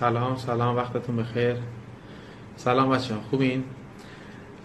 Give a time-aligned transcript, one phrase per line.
[0.00, 1.54] سلام سلام وقتتون بخیر.
[2.56, 3.64] سلام بچه ها خوبین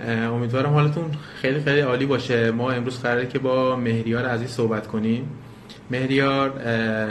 [0.08, 1.12] امیدوارم حالتون
[1.42, 2.52] خیلی خیلی عالی باشه.
[2.52, 5.30] ما امروز قراره که با مهریار عزیز صحبت کنیم.
[5.92, 6.50] مهریار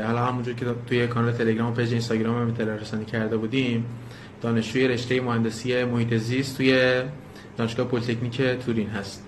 [0.06, 3.84] حالا همونجور که توی کانال تلگرام و پیج اینستاگرام هم اطلاع رسانی کرده بودیم
[4.42, 7.02] دانشجوی رشته مهندسی محیط زیست توی
[7.56, 9.26] دانشگاه پلیتکنیک تورین هست.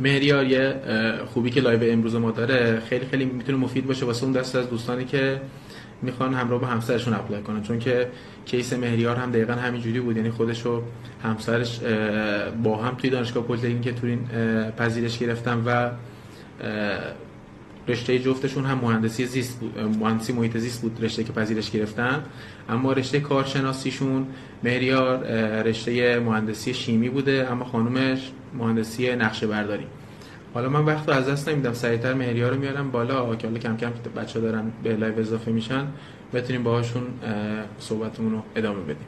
[0.00, 0.80] مهریار یه
[1.26, 4.70] خوبی که لایو امروز ما داره خیلی خیلی می‌تونه مفید باشه واسه اون دست از
[4.70, 5.40] دوستانی که
[6.02, 7.62] می‌خوان همراه با همسرشون اپلای کنن.
[7.62, 8.08] چون که
[8.44, 10.16] کیس مهریار هم دقیقا همینجوری بود.
[10.16, 10.82] یعنی خودش و
[11.22, 11.80] همسرش
[12.62, 14.18] با هم توی دانشگاه پلیتکنیک تورین
[14.78, 15.90] پذیرش گرفتن و
[17.88, 22.24] رشته جفتشون هم مهندسی زیست بود مهندسی محیط زیست بود رشته که پذیرش گرفتن.
[22.68, 24.26] اما رشته کارشناسیشون
[24.64, 25.18] مهریار
[25.62, 27.48] رشته مهندسی شیمی بوده.
[27.50, 29.86] اما خانومش مهندسی نقشه برداری.
[30.54, 33.36] حالا من وقت رو از دست نمیدم سریعتر مهریار رو میارم بالا.
[33.36, 35.86] که حالا کم کم بچه دارن به لایو اضافه میشن.
[36.34, 37.02] بتونیم باهاشون
[37.78, 39.06] صحبتمون رو ادامه بدیم.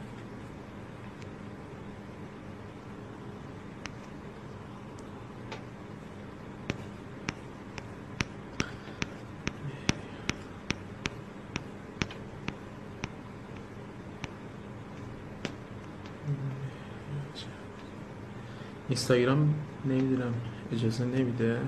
[18.89, 19.53] اینستاگرام
[19.85, 20.33] نمی‌دونم.
[20.73, 21.61] اجازه نمیده.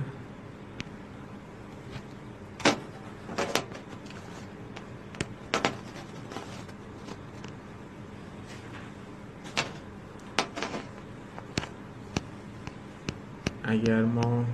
[13.64, 14.46] اگر ما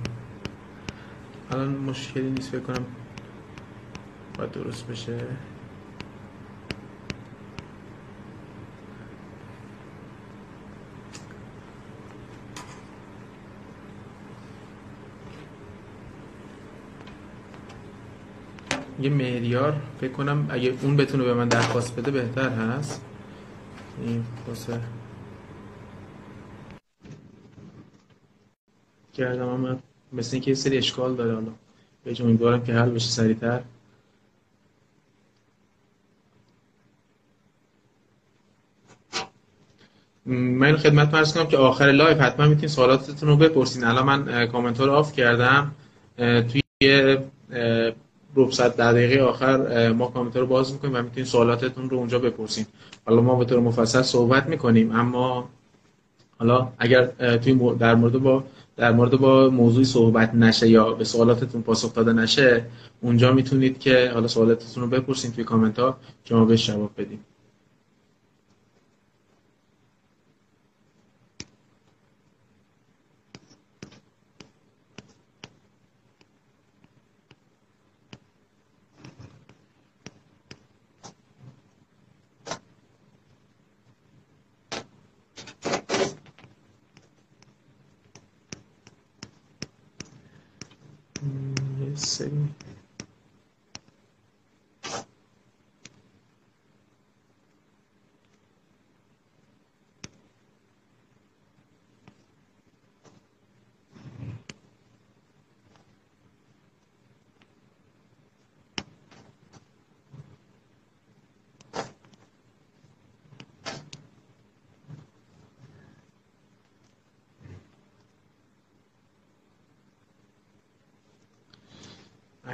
[1.50, 2.84] الان مشکلی نیست فکر کنم
[4.38, 5.18] باید درست بشه.
[19.00, 23.04] یه مهریار فکر کنم اگه اون بتونه به من درخواست بده بهتر هست.
[24.02, 24.80] اینوایت
[29.14, 29.76] کردم اما
[30.12, 31.52] مثل اینکه یه سری اشکال داره حالا.
[32.04, 33.60] به امیدوارم که حل بشه سریعتر.
[40.26, 43.84] من خدمتت عرض کنم که آخر لایو حتما می‌تونید سوالاتتون رو بپرسین.
[43.84, 45.74] الان من کامنت رو off کردم.
[46.16, 47.18] توی
[48.36, 52.18] ربع ساعت ده دقیقه آخر ما کامنت رو باز می‌کنیم و می‌تونید سوالاتتون رو اونجا
[52.18, 52.66] بپرسین.
[53.06, 55.48] حالا ما به طور مفصل صحبت می‌کنیم اما
[56.38, 57.06] حالا اگر
[57.36, 58.44] توی در مورد با
[58.76, 62.64] در مورد با موضوعی صحبت نشه یا به سوالاتتون پاسخ داده نشه
[63.00, 67.20] اونجا می‌تونید که حالا سوالاتتون رو بپرسین توی کامنت ها که ما بهش جواب بدیم
[92.14, 92.63] سری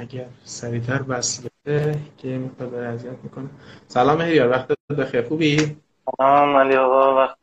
[0.01, 3.49] اگر سریعتر بده که مقدار اذیت می‌کنه.
[3.87, 4.67] سلام مهریار وقت
[4.97, 5.21] بخیر.
[5.21, 5.77] خوبی؟
[6.17, 7.39] سلام علی آقا وقت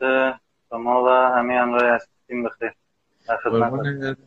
[0.71, 2.45] شما و همه همراه هستیم.
[2.45, 2.73] بخیر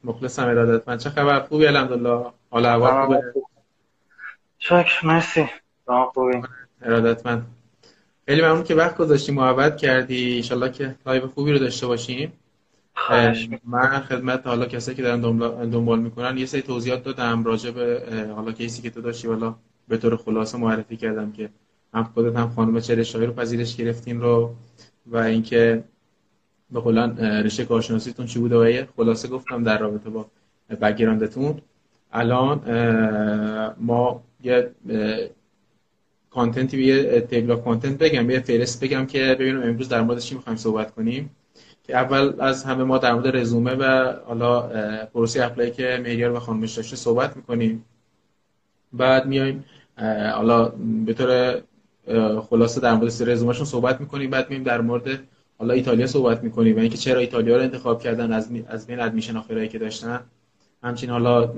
[0.04, 0.88] مخلصم ارادت.
[0.88, 2.26] من چه خبر؟ خوبی؟ الحمدلله.
[2.52, 3.22] حال احوال خوبه؟
[4.60, 5.00] شکر.
[5.04, 5.50] مرسی.
[5.86, 6.42] شما خوبی؟
[6.82, 7.42] ارادت من
[8.26, 10.36] خیلی ممنون که وقت گذاشتی محبت کردی.
[10.36, 12.34] انشالله که لایو خوبی رو داشته باشیم.
[13.66, 15.22] من خدمت حالا کسایی که دارن
[15.70, 18.04] دنبال می‌کنن یه سری توضیحات دادم راجع به
[18.36, 19.56] حالا کیسی که تو داشتی حالا
[19.88, 21.50] به طور خلاصه معرفی کردم که
[21.94, 24.56] هم خودت هم خانم رشته رو پذیرش گرفتین رو
[25.08, 25.84] و اینکه
[26.72, 30.26] به قولن رشته کارشناسیتون چی بوده و خلاصه گفتم در رابطه با
[30.82, 31.62] بگیراندتون
[32.12, 32.60] الان
[33.80, 34.72] ما یه
[36.30, 40.58] کانتنتی یه تیبل کانتنت بگم یه فهرست بگم که ببینم امروز در موردش چی می‌خوایم
[40.58, 41.30] صحبت کنیم.
[41.94, 44.62] اول از همه ما در مورد رزومه و حالا
[45.06, 47.86] پروسه اپلای که مهریار و خانمش داشته صحبت می‌کنیم.
[48.94, 49.64] بعد میایم
[50.34, 50.72] حالا
[51.06, 51.62] به طور
[52.42, 54.30] خلاصه در مورد رزومهشون صحبت می‌کنیم.
[54.30, 55.20] بعد میایم در مورد
[55.58, 59.38] حالا ایتالیا صحبت می‌کنیم و اینکه چرا ایتالیا رو انتخاب کردن از از بین ادمیشن
[59.38, 60.20] آخرایی که داشتن.
[60.84, 61.54] همچنین حالا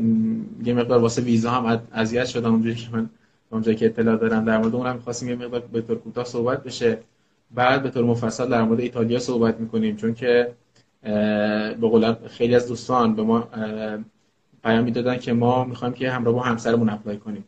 [0.64, 3.10] یه مقدار واسه ویزا هم اذیت شدم اونجوری که من
[3.50, 6.98] اونجا که اطلاع دارم در مورد اونم می‌خواستیم یه مقدار به طور کوتاه صحبت بشه.
[7.54, 10.54] بعد به طور مفصل در مورد ایتالیا صحبت می‌کنیم چون که
[11.82, 13.50] به قول خیلی از دوستان به ما
[14.64, 17.44] پیام می‌دادن که ما می‌خوایم که همراه با همسرمون اپلای کنیم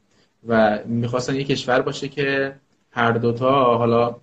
[0.47, 2.55] و می‌خواستن یه کشور باشه که
[2.91, 4.15] هر دوتا حالا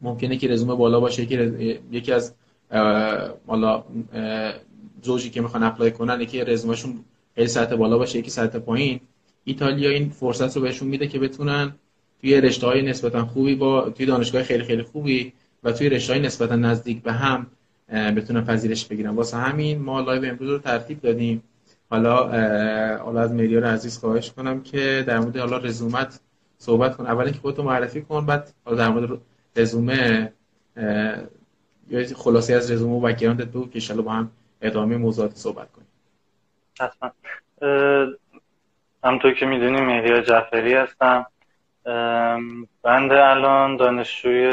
[0.00, 2.34] ممکنه که رزومه بالا باشه که یکی از
[3.46, 3.84] حالا
[5.02, 9.00] زوجی که می‌خوان اپلای کنن یکی رزومهشون خیلی سطح بالا باشه یکی سطح پایین.
[9.44, 11.72] ایتالیا این فرصت رو بهشون میده که بتونن
[12.24, 15.32] توی رشته های نسبتا خوبی با توی دانشگاه خیلی خیلی خوبی
[15.64, 17.46] و توی رشته های نسبتا نزدیک به هم
[17.88, 21.42] بتونن پذیرش بگیرن واسه همین ما لایو امروز رو ترتیب دادیم.
[21.90, 22.16] حالا
[22.98, 26.20] حالا از مهریار عزیز خواهش کنم که در مورد حالا رزومت
[26.58, 27.06] صحبت کن.
[27.06, 29.18] اول اینکه خودتو معرفی کن بعد در مورد
[29.56, 30.32] رزومه
[31.90, 34.30] یا خلاصه‌ای از رزومه و background ت بگو که با هم
[34.62, 35.88] ادامه موضوعات صحبت کنیم.
[36.80, 37.10] حتما.
[39.04, 41.26] همطور که می‌دونی مهدی جعفری هستم.
[42.82, 44.50] بنده الان دانشجوی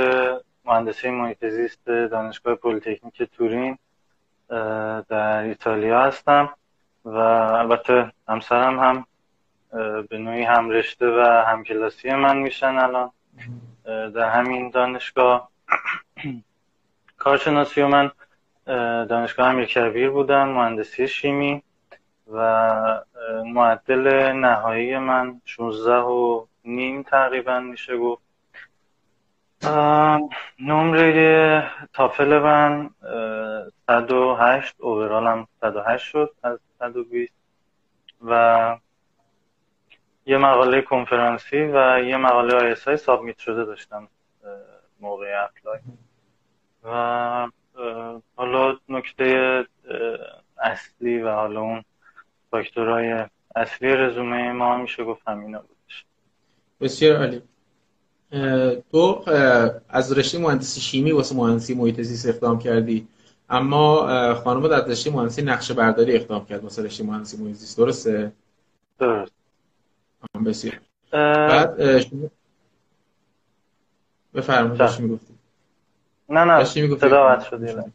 [0.66, 3.78] مهندسی محیط زیست دانشگاه پلیتکنیک تورین
[5.10, 6.50] در ایتالیا هستم
[7.06, 9.06] و البته همسرم هم
[10.10, 13.12] به نوعی هم رشته و هم کلاسی من میشن الان
[13.86, 15.52] در همین دانشگاه.
[17.18, 18.12] کارشناسی و من
[19.06, 21.64] دانشگاه امیر کبیر بودم مهندسی شیمی
[22.34, 23.04] و
[23.46, 28.24] معدل نهایی من 16 و نیم تقریبا میشه گفت.
[30.60, 32.90] نمره تافل من
[33.88, 37.34] 108 اوورالم 108 شد از 120
[38.26, 38.78] و
[40.26, 44.08] یه مقاله کنفرانسی و یه مقاله آیسای سابمیت شده داشتم
[45.00, 45.80] موقع اپلای.
[46.84, 47.48] و
[48.36, 49.66] حالا نکته
[50.62, 51.84] اصلی و حالا اون
[52.52, 53.26] فاکتورهای
[53.56, 55.81] اصلی رزومه ما میشه گفت همینا بودش
[56.82, 57.42] بسیار عالی.
[58.92, 59.24] تو
[59.90, 63.08] از رشته مهندسی شیمی واسه مهندسی محیط زیست اقدام کردی.
[63.50, 67.78] اما خانم از رشته مهندسی نقشه برداری اقدام کرد واسه رشته مهندسی محیط زیست.
[67.78, 68.32] درسته؟
[69.00, 69.32] درست.
[70.46, 70.80] بسیار.
[71.12, 72.30] بعد شما
[74.34, 75.34] بفرمایید چی می‌گفتی؟
[76.30, 77.86] نه نه صدا شد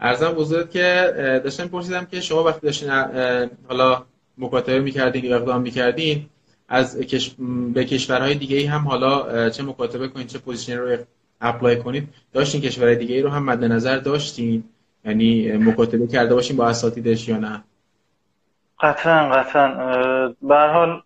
[0.00, 1.12] عرضم به حضورت که
[1.44, 2.90] داشتم پرسیدم که شما وقتی داشتین
[3.68, 4.04] حالا
[4.38, 6.28] مکاتبه می‌کردین یا اقدام می‌کردین
[6.68, 6.98] از
[7.74, 10.96] به کشورهای دیگه ای هم حالا چه مکاتبه کنید چه position رو
[11.40, 12.08] اپلای کنید.
[12.32, 14.64] داشتین کشورهای دیگه ای رو هم مد نظر داشتین؟
[15.04, 17.64] یعنی مکاتبه کرده باشین با اساتیدش یا نه؟
[18.80, 19.68] قطعا قطعا.
[20.42, 21.02] به حال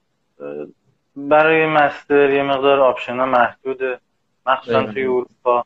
[1.16, 4.00] برای master یه مقدار option ها محدوده.
[4.46, 5.64] مخصوصا توی اروپا.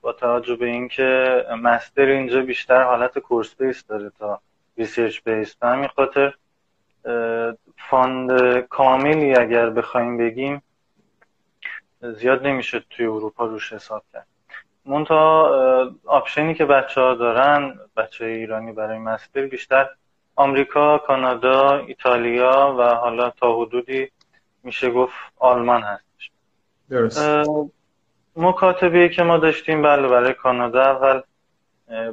[0.00, 4.40] با توجه به اینکه master اینجا بیشتر حالت course base داره تا
[4.78, 5.54] research base.
[5.54, 6.34] به همین خاطر
[7.90, 10.62] fund کاملی اگر بخوایم بگیم
[12.00, 14.26] زیاد نمیشه توی اروپا روش حساب کرد.
[14.84, 19.88] منتها option ی که بچه ها دارن بچه ایرانی برای master بیشتر
[20.36, 24.10] آمریکا، کانادا، ایتالیا و حالا تا حدودی
[24.62, 26.30] میشه گفت آلمان هستش.
[26.90, 27.48] درست.
[28.36, 31.20] مکاتبه که ما داشتیم بله برای کانادا اول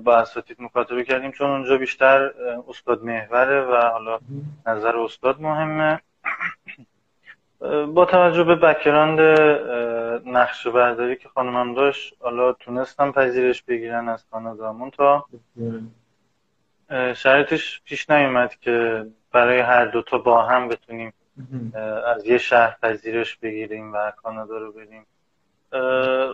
[0.04, 2.32] با اساتید مکاتبه کردیم چون اونجا بیشتر
[2.68, 4.20] استاد محوره و حالا
[4.66, 6.00] نظر استاد مهمه.
[7.88, 9.20] با توجه به بکراند
[10.26, 15.26] نقشه برداری که خانمم داشت حالا تونستم پذیرش بگیرن از کانادا تا
[17.14, 21.14] شرطش پیش نیومد که برای هر دوتا با هم بتونیم
[22.16, 25.06] از یه شهر پذیرش بگیریم و کانادا رو بریم.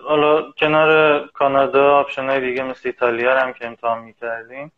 [0.04, 4.72] حالا کنار کانادا option های دیگه مثل ایتالیا هم که امتحان می‌کردیم.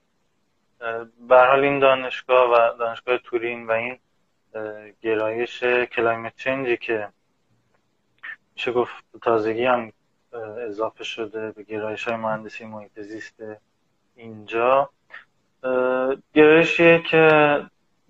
[1.29, 3.99] حال این دانشگاه و دانشگاه تورین و این
[5.01, 7.07] گرایش climate change ی که
[8.55, 9.91] میشه گفت تازگی هم
[10.67, 13.43] اضافه شده به گرایش های مهندسی محیط زیست
[14.15, 14.89] اینجا.
[16.33, 17.25] گرایشیه که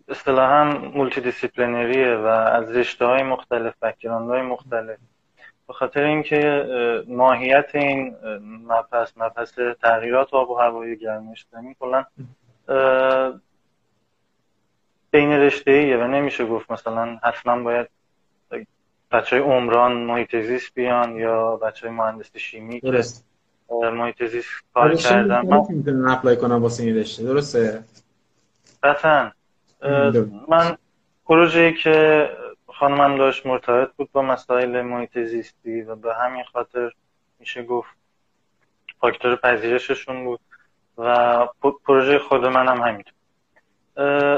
[0.08, 4.98] اصطلاحا multidisciplinary ه و از رشته های مختلف background های مختلف.
[5.72, 6.66] به خاطر اینکه
[7.08, 8.16] ماهیت این
[8.68, 12.06] مبحث مبحث تغییرات آب و هوایی گرمایش زمین کلا
[15.12, 17.88] بین رشته ایه و نمیشه گفت مثلا حتما باید
[19.12, 23.26] بچه های عمران محیط زیست بیان یا بچه های مهندسی شیمی درست.
[23.72, 25.42] محیط زیست کار کردن.
[25.48, 27.84] من می‌تونم apply کنم واسه این رشته درسته؟
[28.84, 29.32] قطعا.
[30.48, 30.78] من
[31.26, 32.30] پروژه‌ای که
[32.82, 36.92] خانمم داشت مرتبط بود با مسائل محیط زیستی و به همین خاطر
[37.40, 37.90] میشه گفت
[39.00, 40.40] فاکتور پذیرششون بود
[40.98, 41.48] و
[41.86, 43.14] پروژه خود منم همینطور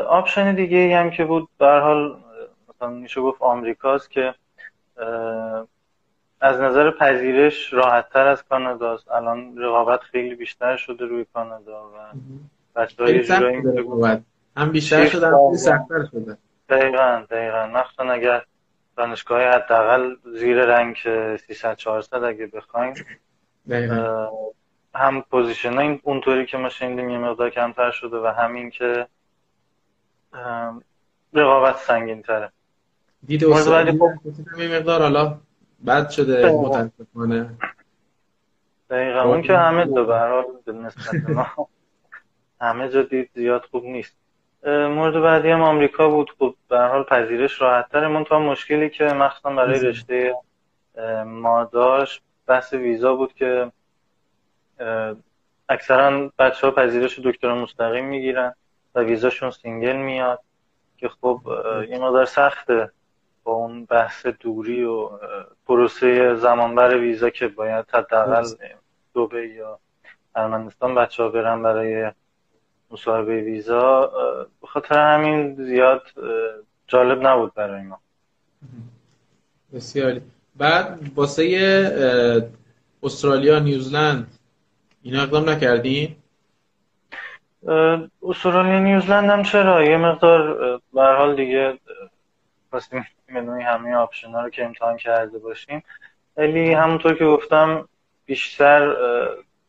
[0.06, 2.24] option دیگه ای هم که بود در حال
[2.70, 4.36] اصلا میشه گفت آمریکاست که
[6.42, 9.12] از نظر پذیرش راحت تر از کاناداست.
[9.12, 12.18] الان رقابت خیلی بیشتر شده روی کانادا و
[12.76, 13.62] بچه های جورایی
[14.58, 16.38] هم بیشتر شده هم سختتر شده.
[16.74, 17.68] دقیقا دقیقا.
[17.68, 18.46] مخصوصا اگر
[18.98, 20.96] دانشگاه حداقل زیر رنگ
[21.38, 22.94] 300 400 اگه بخوایم
[24.96, 29.08] هم پوزیشن این اونطوری که ما شنیدیم یه مقدار کمتر شده و همین که
[31.34, 32.52] رقابت سنگین تره
[33.26, 34.12] دید استادی خب
[34.58, 35.40] این مقدار حالا
[35.86, 37.50] بد شده متاسفانه.
[38.90, 39.22] دقیقا.
[39.22, 41.70] اون که همه جا برحال نسبت ما.
[42.62, 44.23] همه جا دید زیاد خوب نیست.
[44.66, 46.32] مورد بعدی هم آمریکا بود.
[46.40, 48.08] خب به حال پذیرش راحت تره.
[48.08, 50.36] من تا مشکلی که مخصوصا برای رشته
[51.26, 53.72] ما داشت بحث ویزا بود که
[55.70, 58.56] اکثرا بچه ها پذیرش دکترا مستقیم می‌گیرن
[58.96, 60.40] و ویزاشون single میاد
[60.98, 61.42] که خب
[61.90, 62.92] یه مقدار سخته
[63.44, 65.10] با اون بحث دوری و
[65.68, 68.46] پروسه زمانبر ویزا که باید حداقل
[69.14, 69.80] دبی یا
[70.36, 72.12] ارمنستان بچه ها برن برای
[72.94, 74.12] مصاحبه ویزا
[74.62, 76.02] به خاطر همین زیاد
[76.88, 78.00] جالب نبود برای ما.
[79.74, 80.22] بسیاری
[80.56, 82.52] بعد واسه
[83.04, 84.28] استرالیا نیوزلند
[85.04, 86.16] اینا اقدام نکردین؟
[88.24, 90.42] استرالیا نیوزلند هم چرا؟ یه مقدار
[90.94, 91.80] به حال دیگه
[92.70, 95.84] خواستیم منوی همه آپشن ها رو که امتحان کرده باشیم.
[96.38, 97.88] ولی همونطور که گفتم
[98.26, 98.96] بیشتر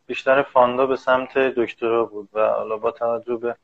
[0.07, 3.55] بیشتر فاندا به سمت دکترا بود و حالا با توجه به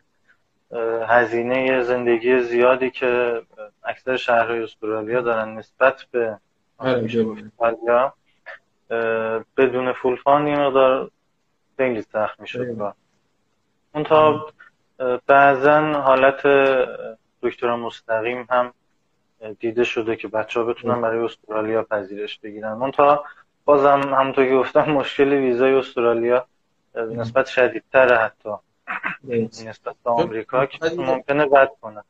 [1.08, 3.42] هزینه زندگی زیادی که
[3.84, 6.40] اکثر شهرهای استرالیا دارن نسبت به
[6.80, 8.14] استرالیا
[9.58, 11.12] بدون فول فاند یه مقدار
[11.78, 12.94] خیلی سخت می‌شد.
[13.94, 14.48] اون تا
[15.28, 16.48] بعضا حالت
[17.42, 18.74] دکترا مستقیم هم
[19.60, 22.72] دیده شده که بچه ها بتونن برای استرالیا پذیرش بگیرن.
[22.72, 23.26] اون تا
[23.72, 26.46] بازم همونطور که گفتم مشکل ویزای استرالیا
[27.16, 28.50] نسبت شدیدتره حتی.
[29.68, 32.04] نسبت به آمریکا که ممکنه بد کنه.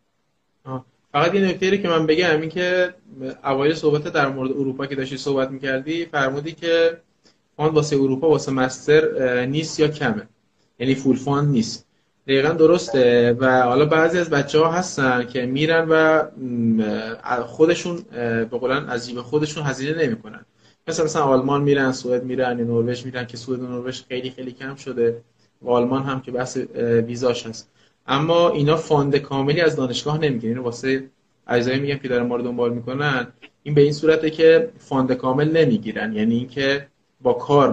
[1.12, 2.94] فقط یه نکته که من بگم این که
[3.44, 6.98] اوایل صحبت در مورد اروپا که داشتی صحبت می‌کردی فرمودی که
[7.58, 10.28] fund واسه اروپا واسه master نیست یا کمه.
[10.80, 11.88] یعنی full fund نیست.
[12.28, 13.34] دقیقا درسته.
[13.40, 16.24] و حالا بعضی از بچه ها هستن که میرن و
[17.46, 20.46] خودشون به قولاً از جیب خودشون هزینه نمی‌کنن.
[20.88, 24.52] مثلا مثلا آلمان میرن سوئد میرن یا نروژ میرن که سوئد و نروژ خیلی خیلی
[24.52, 25.22] کم شده
[25.62, 26.58] و آلمان هم که بحث
[27.08, 27.72] ویزاش هست.
[28.08, 30.54] اما اینا fund کاملی از دانشگاه نمی‌گیرن.
[30.54, 31.04] اینو واسه
[31.48, 33.28] عزیزایی میگم که دارن ما رو دنبال می‌کنن
[33.64, 36.14] این به این صورته که fund کامل نمی‌گیرن.
[36.14, 36.88] یعنی اینکه
[37.22, 37.70] با کار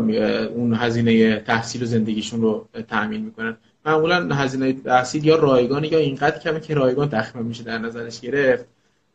[0.46, 3.56] اون هزینه تحصیل و زندگیشون رو تأمین می‌کنن.
[3.86, 8.64] معمولا هزینه تحصیل یا رایگان یا اینقدر کمه که رایگان تخمین میشه در نظرش گرفت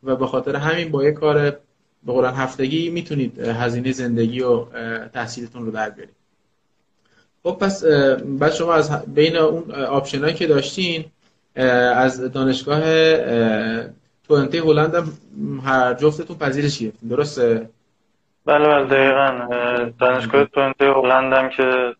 [0.02, 1.58] و به خاطر همین با یه کار
[2.06, 4.64] به قرآن هفتگی می‌تونید هزینه زندگی و
[5.08, 6.14] تحصیلتون رو در بیارید.
[7.42, 7.84] خب پس
[8.24, 11.04] بعد شما از بین اون option ایی که داشتین
[11.94, 12.80] از دانشگاه
[14.28, 15.12] توئنته هلند هم
[15.64, 17.08] هر جفتتون پذیرش گرفتین.
[17.10, 17.68] درسته؟
[18.46, 19.90] بله بله دقیقا.
[20.00, 21.94] دانشگاه توئنته هلند هم که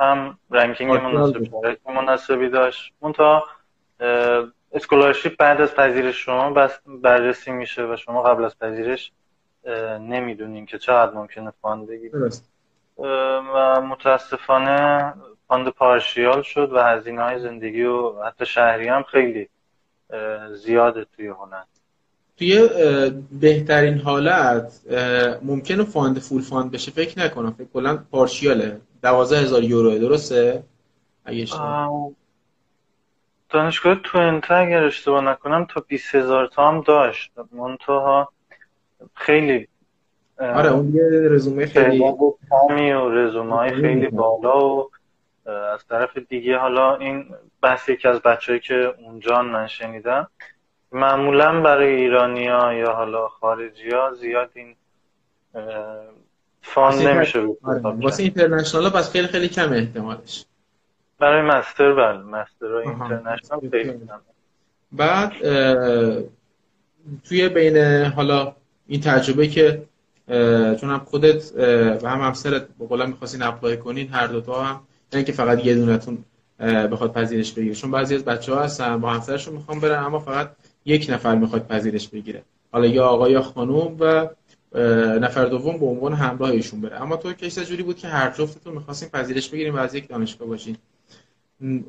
[0.00, 1.50] هم ranking مناسبی
[1.86, 2.92] مناسبی داشت.
[3.14, 3.44] تا
[4.74, 9.12] scholarship بعد از پذیرش شما بس بررسی میشه و شما قبل از پذیرش
[10.00, 12.42] نمی‌دونین که چقدر ممکنه fund بگیرید.
[12.98, 15.14] و متاسفانه
[15.48, 19.48] fund partial شد و هزینه های زندگی و حتی شهریه هم خیلی
[20.54, 21.66] زیاده توی هلند
[22.36, 22.68] توی
[23.40, 24.80] بهترین حالت
[25.42, 27.52] ممکنه fund full fund بشه؟ فکر نکنم.
[27.52, 28.80] فکر کلا partial ه.
[29.02, 30.62] دوازده هزار یورو درسته؟
[31.24, 31.46] اگه
[33.54, 37.32] دانشگاه توئنته اگر اشتباه نکنم تا 20 هزار تا هم داشت.
[37.52, 38.32] منتها
[39.14, 39.68] خیلی
[40.38, 42.00] آره اون یه رزومه خیلی
[42.92, 44.66] و رزومه های خیلی بالا.
[44.66, 44.90] و
[45.46, 50.28] از طرف دیگه حالا این بحث یکی از بچه‌ای که اونجا من شنیدم
[50.92, 54.76] معمولا برای ایرانیا یا حالا خارجی ها زیاد این
[56.62, 57.80] فان نمیشه آره.
[57.80, 60.44] واسه اینترنشنال پس خیلی خیلی کم احتمالش.
[61.18, 63.60] برای مستر بله مستر اینترنشنال
[64.92, 65.32] بعد
[67.24, 68.56] توی بین حالا
[68.86, 69.82] این تجربه که
[70.80, 71.52] چون هم خودت
[72.02, 74.80] و هم همسرت با قولم می‌خواستین اپلای کنین هر دوتا هم
[75.12, 76.24] نه که فقط یه دونتون
[76.60, 77.74] بخواد پذیرش بگیره.
[77.74, 80.50] چون بعضی از بچه ها هستن با همسرشون می‌خوام برن اما فقط
[80.84, 82.42] یک نفر می‌خواد پذیرش بگیره.
[82.72, 84.28] حالا یا آقا یا خانوم و
[85.18, 87.02] نفر دوم به عنوان همراه ایشون بره.
[87.02, 90.48] اما تو کیس جوری بود که هر جفتتون می‌خواستین پذیرش بگیریم و از یک دانشگاه
[90.48, 90.76] باشین.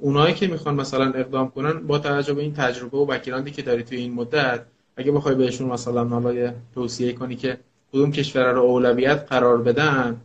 [0.01, 3.61] اونایی که می‌خوان مثلا اقدام کنن با توجه به این تجربه و background ی که
[3.61, 4.61] داری توی این مدت
[4.97, 7.57] اگه بخوای بهشون مثلا حالا توصیه کنی که
[7.93, 10.21] کدوم کشور رو اولویت قرار بدن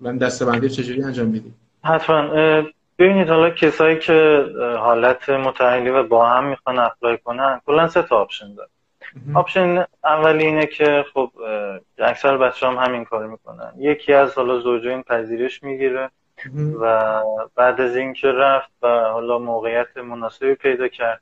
[0.00, 1.52] من دسته‌بندی چجوری انجام میدی؟
[1.84, 2.22] حتما.
[2.98, 4.46] ببینید حالا کسایی که
[4.78, 8.68] حالت متاهلی و با هم می‌خوان apply کنن کلا سه تا option داره
[9.34, 11.30] option اولی اینه که خب
[11.98, 13.72] اکثر بچه هم همین کار می‌کنن.
[13.78, 16.10] یکی از حالا زوجین پذیرش می‌گیره.
[16.80, 17.22] و
[17.56, 21.20] بعد از اینکه رفت و حالا موقعیت مناسبی پیدا کرد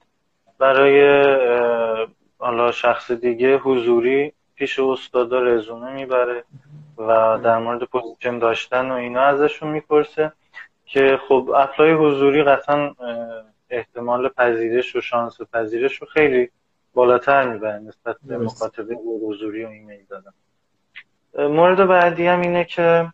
[0.58, 1.22] برای
[2.38, 6.44] حالا شخص دیگه حضوری پیش استادا رزومه می‌بره
[6.98, 10.32] و در مورد position داشتن و اینا ازشون می‌پرسه
[10.86, 12.94] که خب apply حضوری قطعا
[13.70, 16.50] احتمال پذیرش و شانس پذیرش رو خیلی
[16.94, 18.94] بالاتر می‌بره نسبت به مکاتبه
[19.28, 20.32] حضوری و ایمیل دادن.
[21.48, 23.12] مورد بعدی هم اینه که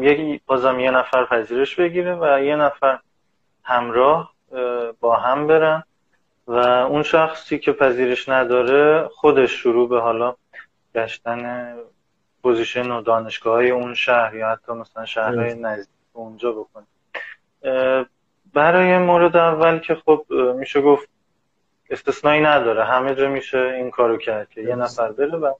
[0.00, 2.98] یک بازم یه نفر پذیرش بگیره و یه نفر
[3.62, 4.34] همراه
[5.00, 5.82] با هم برن
[6.46, 10.34] و اون شخصی که پذیرش نداره خودش شروع به حالا
[10.94, 11.74] گشتن
[12.42, 16.84] پوزیشن و دانشگاه های اون شهر یا حتی مثلا شهرهای نزدیک اونجا بکنه.
[18.54, 21.08] برای مورد اول که خب میشه گفت
[21.90, 22.84] استثنایی نداره.
[22.84, 25.54] همه جا میشه این کارو کرد که یه نفر بره و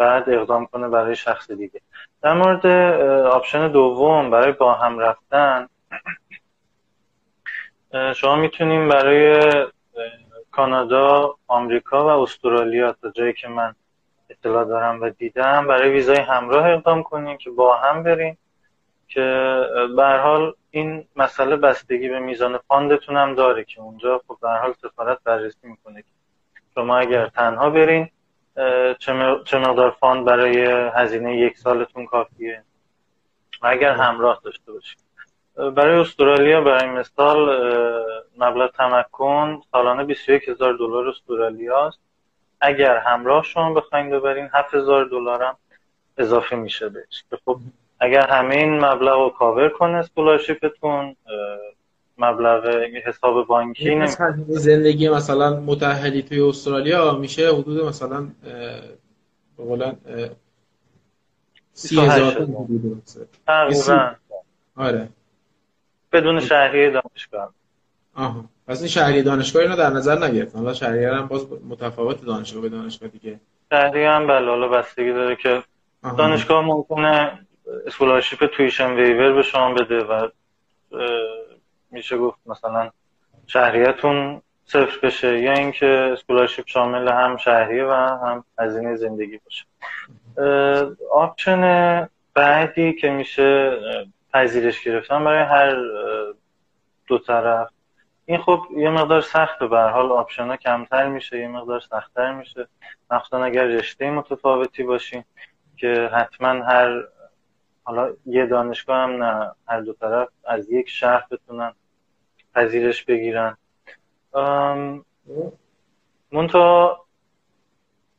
[0.00, 1.80] بعد اقدام کنه برای شخص دیگه.
[2.22, 2.66] در مورد
[3.26, 5.68] option دوم برای با هم رفتن
[8.14, 9.50] شما می‌تونیم برای
[10.50, 13.74] کانادا، آمریکا و استرالیا تا جایی که من
[14.30, 18.38] اطلاع دارم و دیدم برای ویزای همراه اقدام کنیم که با هم بریم
[19.08, 19.20] که
[19.96, 24.48] به حال این مسئله بستگی به میزان fund تون هم داره که اونجا خب به
[24.48, 26.04] حال سفارت بررسی می‌کنه
[26.74, 28.08] شما اگر تنها برین
[29.44, 32.62] چه مقدار fund برای هزینه یک سالتون کافیه؟
[33.62, 34.98] و اگر همراه داشته باشید.
[35.56, 37.38] برای استرالیا برای مثال
[38.38, 41.98] مبلغ تمکن سالانه 21 هزار دلار استرالیا است.
[42.60, 45.56] اگر همراه شما بخواین ببرین 7000 دلار هم
[46.18, 47.24] اضافه میشه بهش.
[47.44, 47.58] خب
[48.00, 51.16] اگر همه این مبلغ رو کاور کنه scholarship تون
[52.20, 52.66] مبلغ
[53.06, 58.28] حساب بانکی نمیشه زندگی مثلا متحدی توی استرالیا میشه حدود مثلا
[59.58, 59.96] بقولن
[61.72, 62.48] سی هزار
[63.46, 64.14] تقریبا.
[64.76, 65.08] آره.
[66.12, 67.54] بدون شهریه دانشگاه.
[68.14, 68.44] آها.
[68.68, 72.68] پس این شهری دانشگاهی رو در نظر نگرفت حالا شهریه هم باز متفاوت دانشگاه به
[72.68, 73.40] دانشگاه دیگه.
[73.70, 75.62] شهریه هم بله حالا بستگی داره که
[76.18, 77.38] دانشگاه ممکنه
[77.86, 80.28] scholarship tuition waiver به شما بده و
[81.90, 82.90] میشه گفت مثلا
[83.46, 89.64] شهریتون صفر بشه یا اینکه scholarship شامل هم شهریه و هم هزینه زندگی باشه.
[91.12, 93.78] option بعدی که میشه
[94.32, 95.76] پذیرش گرفتن برای هر
[97.06, 97.68] دو طرف.
[98.26, 102.68] این خب یه مقدار سخته به حال option ها کمتر میشه یه مقدار سختتر میشه.
[103.10, 105.24] مخصوصا اگر رشته متفاوتی باشین
[105.76, 107.02] که حتما هر
[107.84, 111.72] حالا یه دانشگاه هم نه هر دو طرف از یک شهر بتونن
[112.54, 113.56] پذیرش بگیرن.
[116.32, 117.06] منتها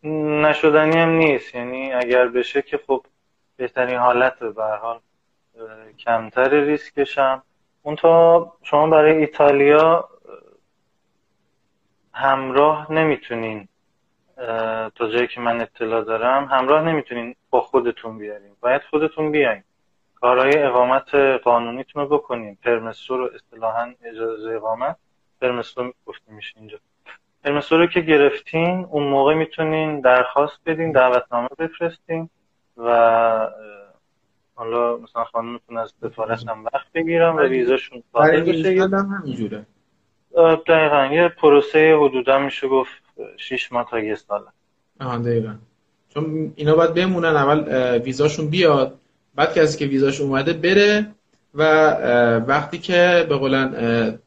[0.04, 1.56] نشدنی هم نیست.
[1.56, 3.06] یعنی اگر بشه که خب
[3.58, 5.00] بهترین حالت به حال
[6.00, 7.44] کمتر ریسکش هم.
[7.86, 10.10] منتها شما برای ایتالیا
[12.14, 13.68] همراه نمی‌تونین
[14.96, 18.56] تا جایی که من اطلاع دارم همراه نمی‌تونین با خودتون بیارین.
[18.62, 19.64] باید خودتون بیاین.
[20.22, 24.96] کارهای اقامت قانونیتون رو بکنین پرمسو رو اصطلاحا اجازه اقامت.
[25.42, 26.78] پرمسو گفته میشه اینجا.
[27.44, 32.30] پرمسو رو که گرفتین اون موقع می‌تونین درخواست بدین دعوتنامه بفرستین
[32.78, 32.90] و
[34.56, 38.88] حالا مثلا خانمتون از سفارت هم وقت بگیرم و ویزاشون صادر بشه.
[39.24, 39.66] همینجوره.
[40.68, 41.06] دقیقا.
[41.06, 42.92] یه پروسه حدودا میشه گفت
[43.38, 44.46] 6 ماه تا یه ساله
[45.02, 45.56] آها دقیقا.
[46.10, 48.98] چون اینا باید بمونن اول ویزاشون بیاد
[49.36, 51.08] بعد کسی که ویزاش اومده بره
[51.54, 51.64] و
[52.40, 54.20] وقتی که به قولن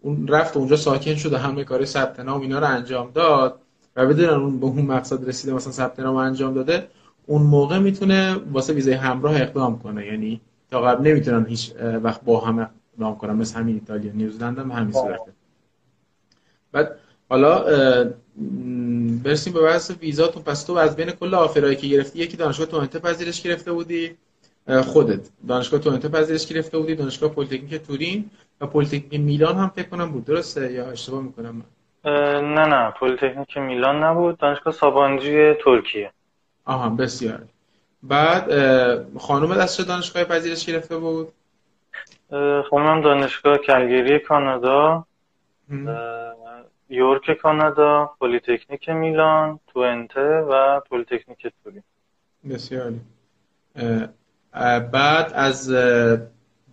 [0.00, 3.60] اون رفت اونجا ساکن شد و همه کار ثبت نام اینا رو انجام داد
[3.96, 6.88] و بدونن اون به اون مقصد رسیده مثلا ثبت نام انجام داده
[7.26, 10.06] اون موقع می‌تونه واسه ویزای همراه اقدام کنه.
[10.06, 10.40] یعنی
[10.70, 14.92] تا قبل نمی‌تونن هیچ وقت با هم اقدام کنن مثل همین ایتالیا نیوزلند هم همین
[14.92, 15.32] صورته.
[16.72, 16.96] بعد
[17.28, 17.64] حالا
[19.24, 20.42] برسیم به بحث ویزاتون.
[20.42, 24.16] پس تو از بین کل offer ایی که گرفتی یکی دانشگاه توئنته پذیرش گرفته بودی
[24.84, 25.28] خودت.
[25.48, 30.24] دانشگاه توئنته پذیرش گرفته بودی دانشگاه پلیتکنیک تورین و پلیتکنیک میلان هم فکر کنم بود.
[30.24, 31.62] درسته یا اشتباه می‌کنم؟
[32.04, 32.90] من نه نه.
[32.90, 34.38] پلیتکنیک میلان نبود.
[34.38, 36.12] دانشگاه سابانجی ترکیه.
[36.64, 37.42] آها بسیار.
[38.02, 38.52] بعد
[39.18, 41.28] خانمت از دانشگاه پذیرش گرفته بود؟
[42.70, 45.04] خانم دانشگاه کلگری کانادا.
[46.88, 51.82] یورک کانادا پلیتکنیک میلان توئنته و پلیتکنیک تورین
[52.50, 53.00] بسیاری
[54.92, 55.74] بعد از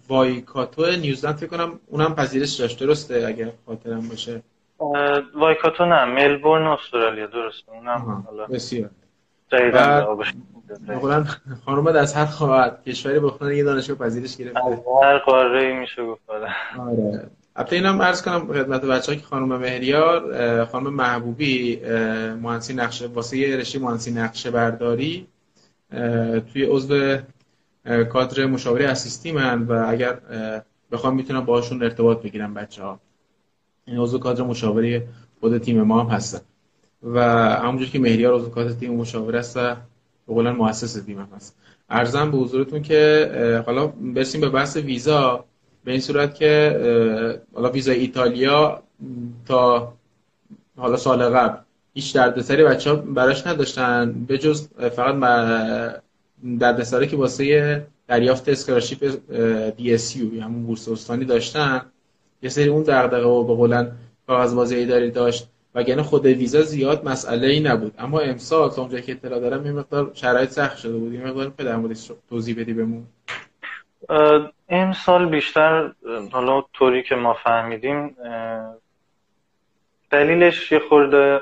[0.10, 2.80] وایکاتو نیوزلند فکر کنم اونم پذیرش داشت.
[2.80, 4.42] درسته اگر خاطرم باشه؟
[5.36, 7.26] وایکاتو نه ملبورن استرالیا.
[7.26, 8.90] درسته اونم حالا بسیار.
[9.52, 10.08] بعد
[11.66, 14.60] خانم از هر خواهد کشوری بخونن یه دانشگاه پذیرش گرفته.
[15.04, 16.56] هر قاره میشه گفت آره.
[17.56, 21.80] البته اینم عرض کنم خدمت بچه که خانم مهریار خانم محبوبی
[22.42, 25.28] مهندسی نقشه واسه رشته مهندسی نقشه برداری
[26.54, 27.18] توی عضو
[28.10, 30.20] کادر مشاوره اسیستی من و اگر
[30.92, 33.00] بخوام می‌تونم باشون ارتباط بگیرم بچه ها
[33.88, 35.08] این عضو کادر مشاوره
[35.40, 36.42] خود تیم ما هم هستن.
[37.04, 37.20] و
[37.56, 39.76] همونجور که مهریار عضو کادر تیم مشاوره است و
[40.28, 41.58] به مؤسس تیم هم هست.
[41.90, 45.46] ارزم به حضورتون که حالا برسیم به بحث ویزا.
[45.86, 48.84] به این صورت که حالا ویزا ایتالیا
[49.48, 49.94] تا
[50.78, 51.58] حالا سال قبل
[51.94, 55.16] هیچ دردسری بچه ها براش نداشتن به جز فقط
[56.60, 59.18] دردسری که واسه دریافت scholarship
[59.78, 61.82] DSU همون بورس استانی داشتن.
[62.42, 63.92] یه سری اون دغدغه و به قولن
[64.28, 65.48] کاغذ بازی اداری داشت.
[65.76, 67.94] و خود ویزا زیاد مسئله ای نبود.
[67.98, 71.14] اما امسال تا اونجایی که اطلاع دارم یه مقدار شرایط سخت شده بود.
[71.14, 71.80] یه مقدار بهتر
[72.30, 73.04] توضیح بدی بمون
[74.70, 75.92] امسال بیشتر
[76.32, 78.18] حالا طوری که ما فهمیدیم
[80.12, 81.42] دلیلش یه خورده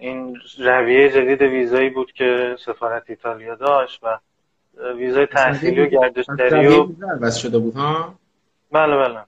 [0.00, 4.18] این رویه جدید ویزایی بود که سفارت ایتالیا داشت و
[4.96, 6.66] ویزای تحصیلی و گردشگری
[7.20, 8.14] و شده بود ها؟
[8.72, 9.20] بله بله.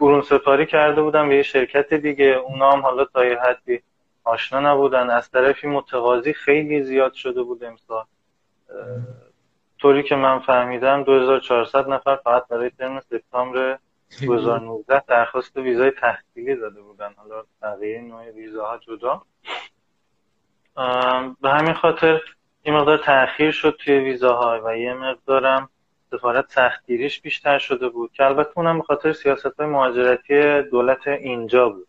[0.00, 2.24] برون سپاری کرده بودن به یه شرکت دیگه.
[2.24, 3.82] اونا هم حالا تا یه حدی
[4.24, 5.10] آشنا نبودن.
[5.10, 8.04] از طرفی متقاضی خیلی زیاد شده بود امسال.
[9.78, 13.78] طوری که من فهمیدم 2400 نفر فقط برای ترم سپتامبر
[14.26, 17.14] 2019 درخواست ویزای تحصیلی داده بودن.
[17.16, 19.22] حالا بقیه نوع ویزاها جدا.
[21.42, 22.20] به همین خاطر
[22.62, 25.68] این مقدار تاخیر شد توی ویزاها و یه مقدارم
[26.10, 31.68] سفارت سختگیریش بیشتر شده بود که البته اونم به خاطر سیاست های مهاجرتی دولت اینجا
[31.68, 31.86] بود.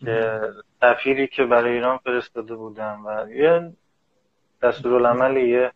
[0.00, 0.40] که
[0.80, 3.72] سفیری که برای ایران فرستاده بودن و یه
[4.62, 5.72] دستورالعمل یه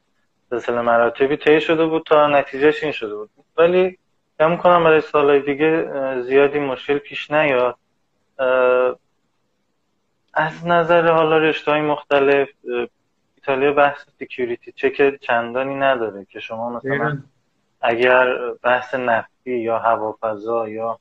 [0.50, 3.30] سلسله مراتبی طی شده بود تا نتیجهش این شده بود.
[3.56, 3.98] ولی
[4.38, 5.88] فکر کنم برای سالهای دیگه
[6.20, 7.76] زیادی مشکل پیش نیاد.
[10.34, 12.48] از نظر حالا رشته های مختلف
[13.36, 17.22] ایتالیا بحث سکیوریتی چک چندانی نداره که شما مثلا
[17.80, 20.98] اگر بحث نفتی یا هوافضا یا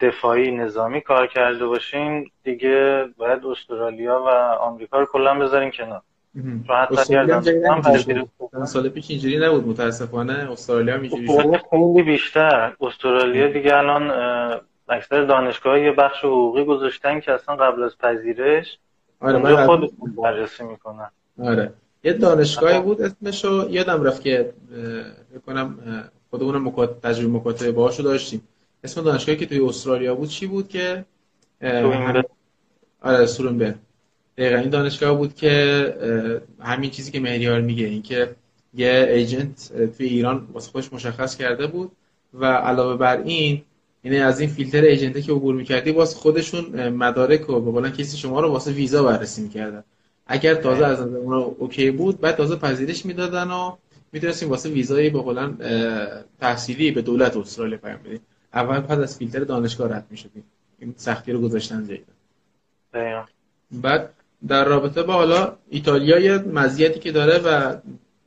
[0.00, 4.28] دفاعی نظامی کار کرده باشین دیگه باید استرالیا و
[4.62, 6.02] آمریکا رو کلا بذارین کنار.
[8.64, 10.48] سال پیش اینجوری نبود متاسفانه.
[10.52, 12.76] استرالیا اینجوری خیلی بیشتر.
[12.80, 14.10] استرالیا دیگه الان
[14.88, 18.78] اکثر دانشگاه یه بخش حقوقی گذاشتن که اصلا قبل از پذیرش
[19.20, 21.10] آره خودشون بررسی می‌کنن.
[21.42, 21.72] آره.
[22.04, 24.52] یه دانشگاهی بود اسمشو یادم رفت که
[25.34, 25.78] بکنم
[26.30, 27.00] خودمون مکات...
[27.00, 28.48] تجربه مکاتبه باهاشو داشتیم.
[28.84, 31.04] اسم دانشگاهی که توی استرالیا بود چی بود که
[33.02, 33.74] آره سورنبرگ
[34.40, 35.54] دقیقا این دانشگاه بود که
[36.60, 38.30] همین چیزی که مهریار میگه این که
[38.74, 41.92] یه ایجنت توی ایران واسه خودش مشخص کرده بود
[42.34, 43.62] و علاوه بر این
[44.04, 48.40] یعنی از این فیلتر ایجنته که عبور می‌کردی واسه خودشون مدارک و به کسی شما
[48.40, 49.84] رو واسه ویزا بررسی می‌کردن.
[50.26, 53.76] اگر تازه از نظر اون اوکی بود بعد تازه پذیرش می‌دادن و
[54.12, 55.56] می‌تونستیم واسه ویزای به قولن
[56.40, 58.20] تحصیلی به دولت استرالیا پیام بدیم.
[58.54, 60.44] اول پس از فیلتر دانشگاه رد می‌شدیم.
[60.78, 63.24] این سختی رو گذاشتن جیدا
[63.72, 64.10] بعد
[64.48, 67.76] در رابطه با حالا ایتالیا مزیتی که داره و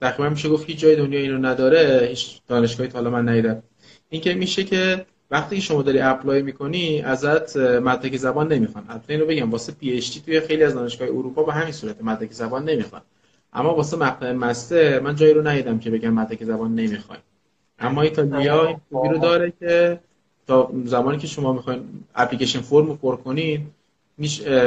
[0.02, 3.64] تقریبا میشه گفت هیچ جای دنیا اینو نداره هیچ دانشگاهی تا حالا من ندیدم.
[4.10, 8.86] این که میشه که وقتی شما داری apply می‌کنی ازت مدرک زبان نمی‌خوان.
[8.90, 12.70] البته اینو بگم واسه PhD توی خیلی از دانشگاه اروپا به همین صورت مدرک زبان
[12.70, 13.02] نمی‌خوان.
[13.54, 17.20] اما واسه مقطع master من جایی رو ندیدم که بگم مدرک زبان نمی‌خوای
[17.80, 20.00] اما ایتالیا این رو داره که
[20.48, 21.84] تا زمانی که شما می‌خواین
[22.16, 23.68] application form پر کنین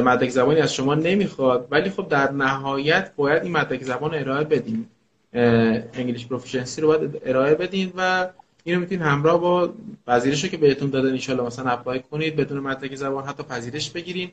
[0.05, 1.69] مدرک زبانی از شما نمی‌خواد.
[1.71, 4.87] ولی خب در نهایت باید این مدرک زبان ارائه بدین.
[5.33, 8.29] English proficiency رو باید ارائه بدین و
[8.65, 9.75] اینو می‌تونید همراه با
[10.07, 14.31] پذیرش رو که بهتون دادن ان مثلا apply کنید بدون مدرک زبان حتی پذیرش بگیرین.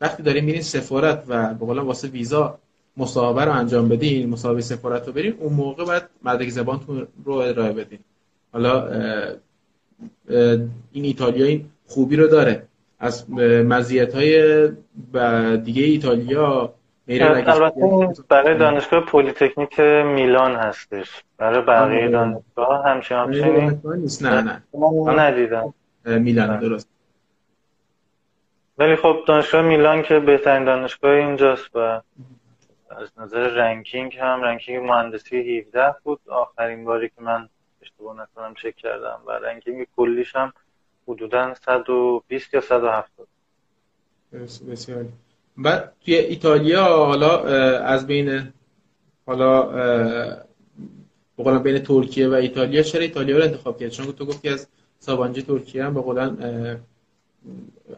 [0.00, 2.58] وقتی دارین میرین سفارت و به واسه ویزا
[2.96, 7.72] مصاحبه رو انجام بدین مصاحبه سفارت رو برین اون موقع باید مدرک زبانتون رو ارائه
[7.72, 7.98] بدین.
[8.52, 8.88] حالا
[10.92, 12.62] این ایتالیا این خوبی رو داره.
[13.02, 14.68] از مزیت های
[15.56, 16.74] دیگه ایتالیا
[17.08, 21.22] البته برای دانشگاه پلیتکنیک میلان هستش.
[21.36, 23.34] برای بقیه دانشگاه همچنان
[23.96, 24.24] نیست.
[24.24, 24.62] نه نه.
[25.16, 25.74] ندیدم.
[26.04, 26.88] میلان درست.
[28.78, 32.00] ولی خب دانشگاه میلان که بهترین دانشگاه اینجاست و
[32.90, 36.20] از نظر ranking هم ranking مهندسی 17 بود.
[36.28, 37.48] آخرین باری که من
[37.82, 40.52] اشتباه نکنم چک کردم و ranking کلیش هم
[41.08, 43.28] حدودا 120 یا 170
[44.70, 45.04] بسیار.
[45.56, 47.38] بعد توی ایتالیا حالا
[47.78, 48.52] از بین
[49.26, 49.62] حالا
[51.38, 54.68] به قولا بین ترکیه و ایتالیا چرا ایتالیا رو انتخاب کرد چون تو گفتی از
[54.98, 56.80] سابانجی ترکیه هم به قولن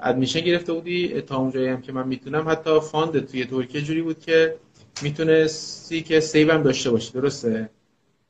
[0.01, 1.21] admission گرفته بودی.
[1.21, 2.49] تا اونجایی هم که من می‌تونم.
[2.49, 4.57] حتی fund توی ترکیه جوری بود که
[5.03, 7.13] می‌تونستی که save هم داشته باشی.
[7.13, 7.71] درسته؟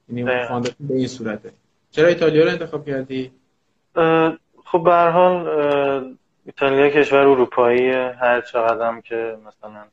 [0.09, 1.53] یعنی فاند به این صورته.
[1.91, 3.31] چرا ایتالیا رو انتخاب کردی؟
[4.75, 9.85] خب به هر حال ایتالیا کشور اروپایی هر چقدر که مثلا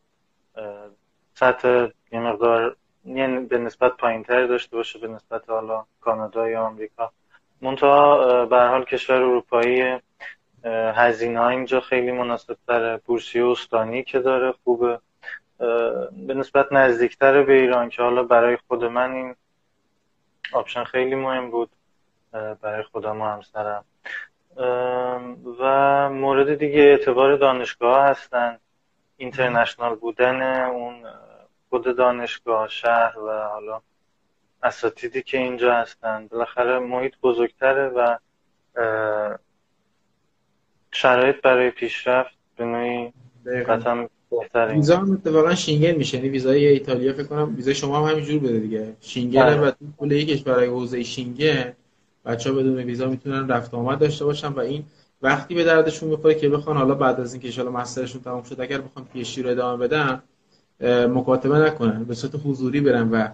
[1.33, 7.11] سطح یه مقدار یعنی به نسبت پایین داشته باشه به نسبت حالا کانادا یا آمریکا.
[7.61, 9.99] منتها به حال کشور اروپایی
[10.95, 14.99] هزینه ها اینجا خیلی مناسب تره بورسی استانی که داره خوبه.
[16.27, 19.35] به نسبت نزدیکتر به ایران که حالا برای خود من این
[20.53, 21.69] آپشن خیلی مهم بود.
[22.61, 23.85] برای خودم و همسرم.
[25.59, 28.57] و مورد دیگه اعتبار دانشگاه هستن.
[29.17, 30.95] اینترنشنال بودن اون
[31.69, 33.81] خود دانشگاه شهر و حالا
[34.63, 36.27] اساتیدی که اینجا هستن.
[36.27, 38.17] بالاخره محیط بزرگتره و
[40.91, 43.11] شرایط برای پیشرفت به نوعی
[43.67, 44.73] قطعا بهتره.
[44.73, 46.17] ویزا هم اتفاقا شینگن میشه.
[46.17, 48.95] یعنی ویزای ایتالیا فکر کنم ویزای شما هم همینجور بوده دیگه.
[48.99, 49.67] شینگن بله.
[49.67, 51.73] و کل یک کشور حوزه شینگن.
[52.25, 54.83] بچه ها بدون ویزا می‌تونن رفت آمد داشته باشن و این
[55.21, 58.61] وقتی به دردشون می‌خوره که بخوان حالا بعد از اینکه ان master شون تمام شد
[58.61, 60.21] اگر بخوان PhD رو ادامه بدن
[61.07, 63.27] مکاتبه نکنن به صورت حضوری برن و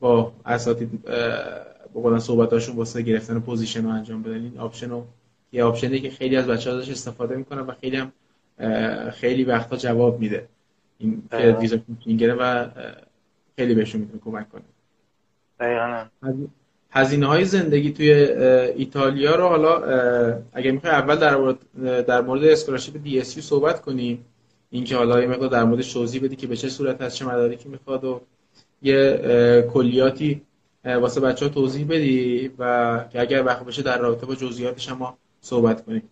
[0.00, 1.04] با اساتید
[1.94, 4.34] به قولن صحبتاشون واسه گرفتن position رو انجام بدن.
[4.34, 5.04] این option رو
[5.52, 8.12] یه option ی که خیلی از بچه‌ها ازش استفاده می‌کنن و خیلی هم
[9.10, 10.48] خیلی وقتا جواب میده.
[10.98, 11.22] این
[11.60, 11.76] ویزا
[12.38, 12.70] و
[13.56, 14.62] خیلی بهشون می‌تونه کمک کنه.
[15.60, 16.04] دقیقاً.
[16.96, 19.74] هزینه های زندگی توی ایتالیا رو حالا
[20.52, 21.58] اگر می‌خوای اول در مورد
[22.06, 24.24] در مورد scholarship DSU صحبت کنیم
[24.70, 27.68] اینکه حالا یه مقدار در مورد توضیح بدی که به چه صورت از چه مدارکی
[27.68, 28.20] می‌خواد و
[28.82, 30.42] یه کلیاتی
[30.84, 35.14] واسه بچه ها توضیح بدی و که اگر وقت بشه در رابطه با جزئیاتش هم
[35.40, 36.10] صحبت کنیم.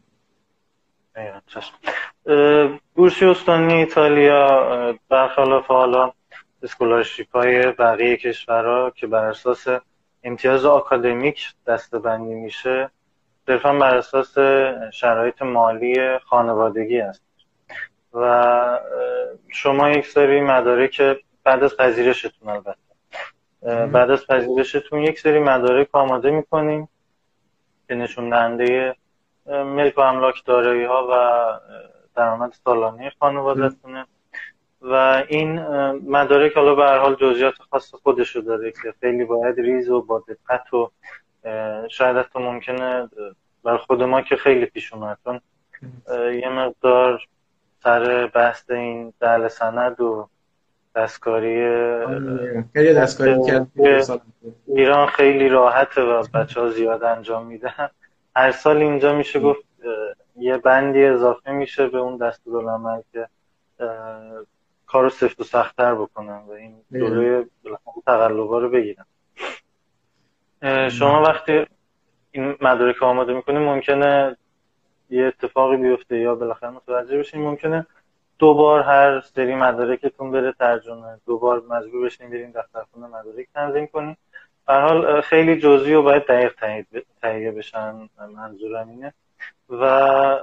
[2.95, 6.13] بورسی استانی ایتالیا برخلاف حالا
[6.63, 9.67] اسکولارشیپ های بقیه کشورها که بر اساس
[10.25, 12.91] امتیاز آکادمیک دستبندی میشه
[13.47, 14.39] صرفا بر اساس
[14.93, 17.23] شرایط مالی خانوادگی است.
[18.15, 18.79] و
[19.49, 21.03] شما یک سری مدارک
[21.45, 22.77] بعد از پذیرشتون البته.
[23.87, 26.89] بعد از پذیرشتون یک سری مدارک آماده می‌کنیم
[27.89, 28.97] که نشون دهنده
[29.47, 31.15] ملک و املاک دارایی ها و
[32.17, 34.07] درآمد سالانه خانوادهتونه
[34.83, 35.61] و این
[36.07, 40.25] مدارک حالا به هر حال جزئیات خاص خودشو داره که خیلی باید ریز و با
[40.29, 40.91] دقت و
[41.89, 43.09] شاید حتی ممکنه
[43.65, 45.19] بر خود ما که خیلی پیش اومد.
[45.25, 45.41] چون
[46.33, 47.23] یه مقدار
[47.85, 50.29] سر بحث این دل سند و
[50.97, 51.67] دستکاری
[52.05, 53.61] آره، خیلی دستکاری
[54.67, 57.91] ایران خیلی راحته و بچه ها زیاد انجام میدن.
[58.37, 59.61] هر سال اینجا میشه گفت
[60.37, 63.29] یه بندی اضافه میشه به اون دستورالعمل که
[64.93, 67.45] کارو سفت و سختتر بکنن و این جلوی
[68.07, 69.05] تقلبا رو بگیرن
[70.89, 71.67] شما وقتی
[72.33, 74.37] این مدارک آماده می‌کنید ممکنه
[75.11, 77.43] یه اتفاقی بیفته یا بالاخره متوجه بشین.
[77.43, 77.87] ممکنه
[78.39, 84.17] دوبار هر سری مدارکتون بره ترجمه دوبار مجبور بشین برین دفترخونه مدارک تنظیم کنین.
[84.67, 86.55] به حال خیلی جزئی و باید دقیق
[87.23, 89.15] تهیه بشن منظورم اینه.
[89.71, 90.39] و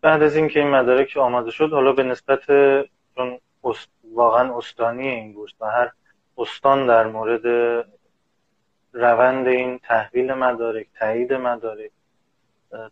[0.00, 2.40] بعد از اینکه این مدارک آماده شد حالا به نسبت
[3.16, 3.38] چون
[4.14, 5.90] واقعا استانی این بورس و هر
[6.38, 7.46] استان در مورد
[8.92, 11.90] روند این تحویل مدارک تایید مدارک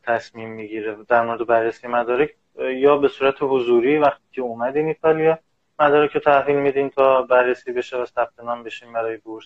[0.03, 0.97] تصمیم می‌گیره.
[1.09, 5.39] در مورد بررسی مدارک یا به صورت حضوری وقتی که اومدین ایتالیا
[5.79, 9.45] مدارک رو تحویل میدین تا بررسی بشه و ثبت نام بشین برای بورس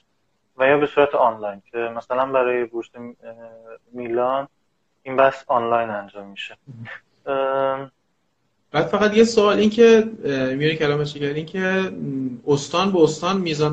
[0.56, 2.90] و یا به صورت آنلاین که مثلا برای بورس
[3.92, 4.48] میلان
[5.02, 6.56] این بس آنلاین انجام میشه.
[8.72, 11.92] بعد فقط یه سوال این که میونه کلامش این که
[12.46, 13.72] استان به استان میزان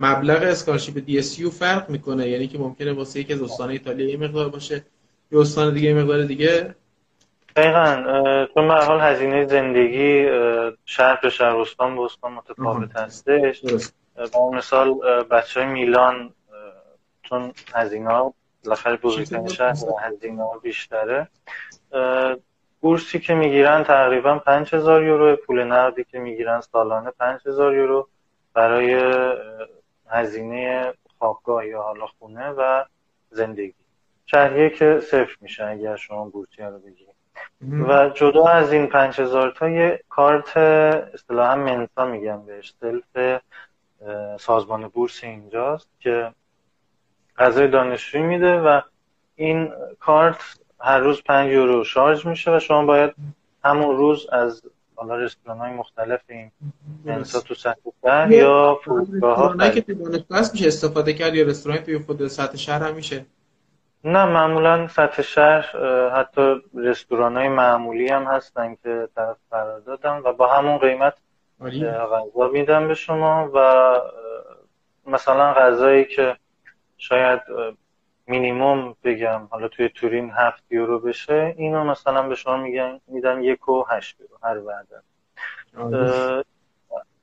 [0.00, 2.28] مبلغ اسکارشیپ دی اس فرق می‌کنه.
[2.28, 4.84] یعنی که ممکنه واسه یکی از استان ایتالیا یه مقدار باشه
[5.32, 6.74] یه استان دیگه یه مقدار دیگه.
[7.56, 10.26] دقیقا چون به حال هزینه زندگی
[10.84, 13.62] شهر به شهر استان به استان متفاوت هستش.
[14.32, 14.94] با مثال
[15.30, 16.32] بچه های میلان
[17.22, 21.28] چون هزینه ها بالاخره بزرگترین شهر هزینه ها بیشتره.
[22.82, 28.08] بورسی که می‌گیرن تقریبا 5000 یورو پول نقدی که می‌گیرن سالانه 5000 یورو
[28.54, 29.02] برای
[30.10, 32.84] هزینه خوابگاه یا حالا خونه و
[33.30, 33.74] زندگی.
[34.26, 37.14] شهریه که صفر میشه اگر شما بورسی رو بگیرید.
[37.88, 43.40] و جدا از این 5000 تا یه کارت اصطلاحا منسا میگم بهش سلف
[44.40, 46.32] سازمان بورس اینجاست که
[47.38, 48.80] غذای دانشجویی میده و
[49.36, 53.14] این کارت هر روز 5 یورو شارژ میشه و شما باید
[53.64, 54.62] همون روز از
[54.96, 56.50] حالا رستوران های مختلف این
[57.04, 57.80] منسا تو سطح
[58.30, 62.82] یا فرودگاه ها که تو دانشگاه میشه استفاده کرد یا رستوران توی خود سطح شهر
[62.82, 63.26] هم میشه؟
[64.04, 65.66] نه معمولا سطح شهر
[66.08, 69.82] حتی رستوران های معمولی هم هستن که طرف قرار
[70.24, 71.14] و با همون قیمت
[71.60, 73.96] غذا میدن به شما و
[75.06, 76.36] مثلا غذایی که
[76.98, 77.40] شاید
[78.32, 83.68] مینیموم بگم حالا توی تورین هفت یورو بشه اینو مثلا به شما میگن میدن یک
[83.68, 84.86] و هشت یورو هر بعد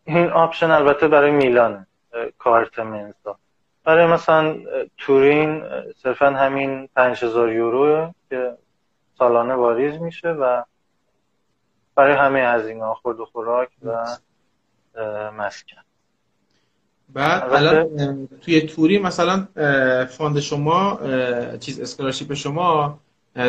[0.05, 1.87] این option البته برای میلانه
[2.37, 3.37] کارت mensa.
[3.83, 4.55] برای مثلا
[4.97, 5.63] تورین
[5.97, 8.57] صرفا همین 5000 یورو که
[9.17, 10.63] سالانه واریز میشه و
[11.95, 14.05] برای همه هزینه خورد و خوراک و
[15.37, 15.81] مسکن.
[17.13, 19.47] بعد الان توی تورین مثلا
[20.09, 20.99] fund شما
[21.59, 22.99] چیز scholarship شما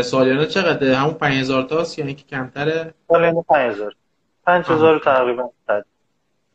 [0.02, 3.94] سالیانه چقدر همون 5000 تاست یا اینکه کمتره؟ سالیانه 5000
[4.46, 5.50] 5000 تقریبا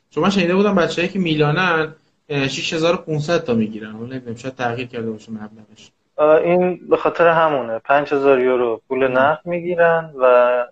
[0.10, 1.96] شما شنیده بودم بچه‌هایی که میلانن
[2.30, 3.92] 6500 تا می‌گیرن.
[3.92, 5.92] حالا نمی‌دونم شاید تغییر کرده باشه مبلغش.
[6.44, 7.80] این به خاطر همونه.
[7.80, 10.66] 5000 یورو پول نقد می‌گیرن و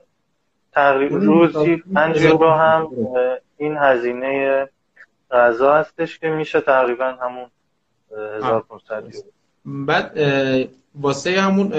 [0.73, 2.87] تقریبا روزی 5 یورو هم
[3.57, 4.69] این هزینه
[5.33, 7.45] غذا هستش که میشه تقریبا همون
[8.37, 9.27] 1500 یورو.
[9.65, 10.19] بعد
[10.95, 11.69] واسه همون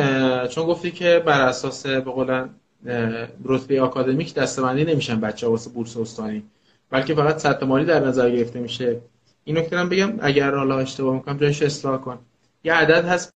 [0.46, 2.50] چون گفتی که بر اساس به قولن
[3.44, 6.42] رتبه آکادمیک دستبندی نمیشن بچه واسه بورس استانی
[6.90, 9.00] بلکه فقط سطح مالی در نظر گرفته میشه.
[9.44, 12.18] این نکته بگم اگر حالا اشتباه می‌کنم جایش اصلاح کن.
[12.64, 13.34] یه عدد هست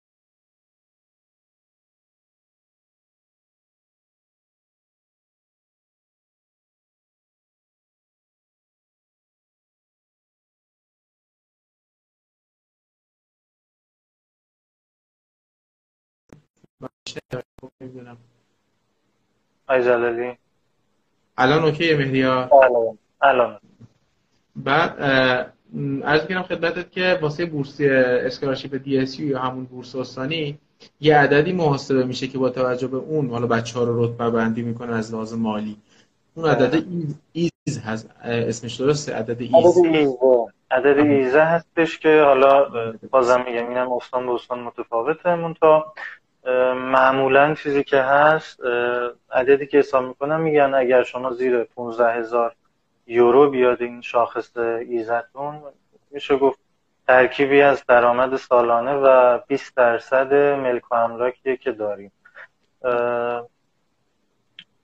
[19.68, 19.88] آی
[21.36, 22.50] الان okay مهریار
[23.22, 23.58] الان.
[24.56, 25.00] بعد
[26.04, 30.58] عرض کنم خدمتت که واسه بورس scholarship DSU یا همون بورس استانی
[31.00, 34.62] یه عددی محاسبه میشه که با توجه به اون حالا بچه ها رو رتبه بندی
[34.62, 35.76] می‌کنه از لحاظ مالی.
[36.34, 36.84] اون عدد
[37.32, 39.78] ISEE هست اسمش درسته؟ عدد ISEE.
[40.70, 42.68] عدد ISEE هستش که حالا
[43.10, 45.94] بازم میگم اینم استان به استان متفاوته منتها
[46.74, 48.60] معمولا چیزی که هست
[49.30, 52.54] عددی که حساب می‌کنم میگن اگر شما زیر 15 هزار
[53.06, 55.62] یورو بیاد این شاخص ایزتون
[56.10, 56.58] میشه گفت
[57.06, 62.12] ترکیبی از درآمد سالانه و 20 درصد ملک و املاکیه که داریم.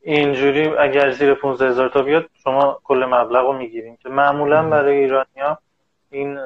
[0.03, 4.97] اینجوری اگر زیر 15 هزار تا بیاد شما کل مبلغ رو می‌گیریم که معمولا برای
[4.97, 5.59] ایرانیا
[6.11, 6.39] این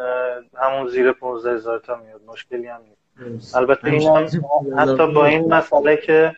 [0.57, 2.21] همون زیر 15 هزار تا میاد.
[2.27, 3.04] مشکلی هم نیست.
[3.55, 4.27] البته این هم
[4.79, 6.37] حتی با این مسئله که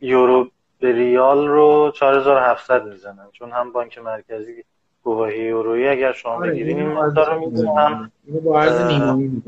[0.00, 3.26] یورو به ریال رو 4700 می‌زنن.
[3.32, 4.64] چون هم بانک مرکزی
[5.02, 8.12] گواهی یورویی اگر شما آره، بگیرین این مقدار رو میدن هم
[8.44, 9.42] با عرض نیمایی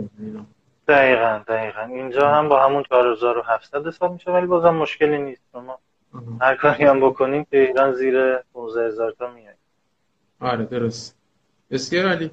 [0.89, 1.81] دقیقا دقیقا.
[1.81, 5.43] اینجا هم با همون 4700 حساب میشه ولی بازم مشکلی نیست.
[5.53, 5.79] شما
[6.41, 9.55] هر کاری هم بکنیم که ایران زیر 15000 تا میاد
[10.41, 11.17] آره درست.
[11.71, 12.31] بسیار عالی.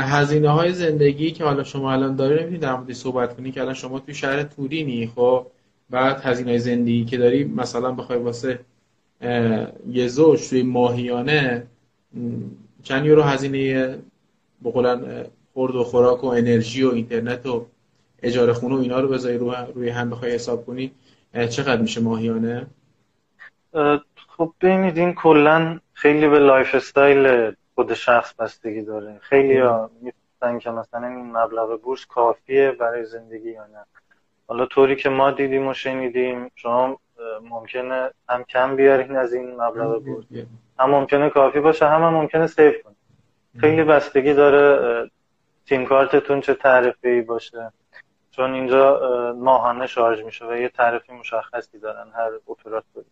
[0.00, 3.74] هزینه های زندگی که حالا شما الان داری نمی‌تونی در موردش صحبت کنی که الان
[3.74, 5.46] شما توی شهر تورینی خب؟
[5.90, 8.60] بعد هزینه زندگی که داری مثلا بخوای واسه
[9.90, 11.66] یه زوج توی ماهیانه
[12.82, 13.98] چند یورو هزینه
[14.64, 17.66] بقولن خورد و خوراک و انرژی و اینترنت و
[18.22, 20.90] اجاره خونه و اینا رو بذاری روی, روی هم بخوای حساب کنی
[21.50, 22.66] چقدر میشه ماهیانه؟
[24.36, 29.18] خب ببینید این کلا خیلی به lifestyle خود شخص بستگی داره.
[29.20, 33.84] خیلی ها میگفتن که مثلا این مبلغ بورس کافیه برای زندگی یا نه.
[34.48, 36.98] حالا طوری که ما دیدیم و شنیدیم شما
[37.42, 40.24] ممکنه هم کم بیارین از این مبلغ بورس.
[40.78, 42.96] هم ممکنه کافی باشه هم, هم ممکنه save کنید
[43.60, 45.10] خیلی بستگی داره
[45.66, 47.72] سیم کارتتون چه تعرفه ای باشه.
[48.30, 49.00] چون اینجا
[49.38, 53.06] ماهانه شارژ میشه و یه تعرفه مشخصی دارن هر اپراتوری.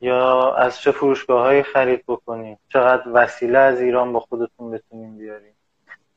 [0.00, 5.54] یا از چه فروشگاه های خرید بکنیم چقدر وسیله از ایران با خودتون بتونیم بیاریم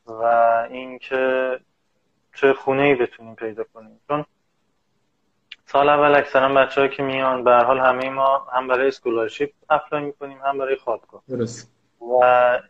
[0.06, 0.22] و
[0.70, 1.60] اینکه
[2.34, 4.24] چه خونه ای بتونیم پیدا کنیم چون
[5.66, 10.04] سال اول اکثرا بچه ها که میان به حال همه ما هم برای scholarship apply
[10.04, 11.22] می‌کنیم هم برای خوابگاه.
[11.28, 11.72] درست.
[12.20, 12.60] و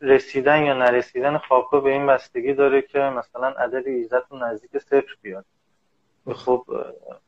[0.00, 5.16] رسیدن یا نرسیدن خوابگاه به این بستگی داره که مثلا عدد ISEE تون نزدیک صفر
[5.22, 5.44] بیاد.
[6.34, 6.64] خب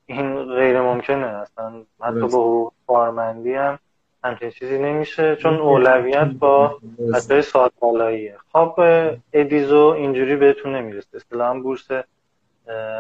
[0.07, 1.27] این غیر ممکنه.
[1.27, 3.79] اصلا حتی با حقوق کارمندی هم
[4.25, 6.79] همچین چیزی نمیشه چون اولویت با
[7.15, 8.37] بچه ساعت بالاییه.
[8.53, 8.81] خواب
[9.33, 11.17] ادیزو اینجوری بهتون نمی‌رسه.
[11.17, 11.89] اصطلاحا بورس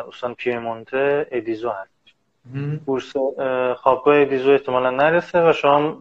[0.09, 1.91] استان پیرمونته ادیزو هست
[2.87, 3.13] بورس
[3.77, 5.99] خوابگاه ادیزو احتمالا نرسه و شما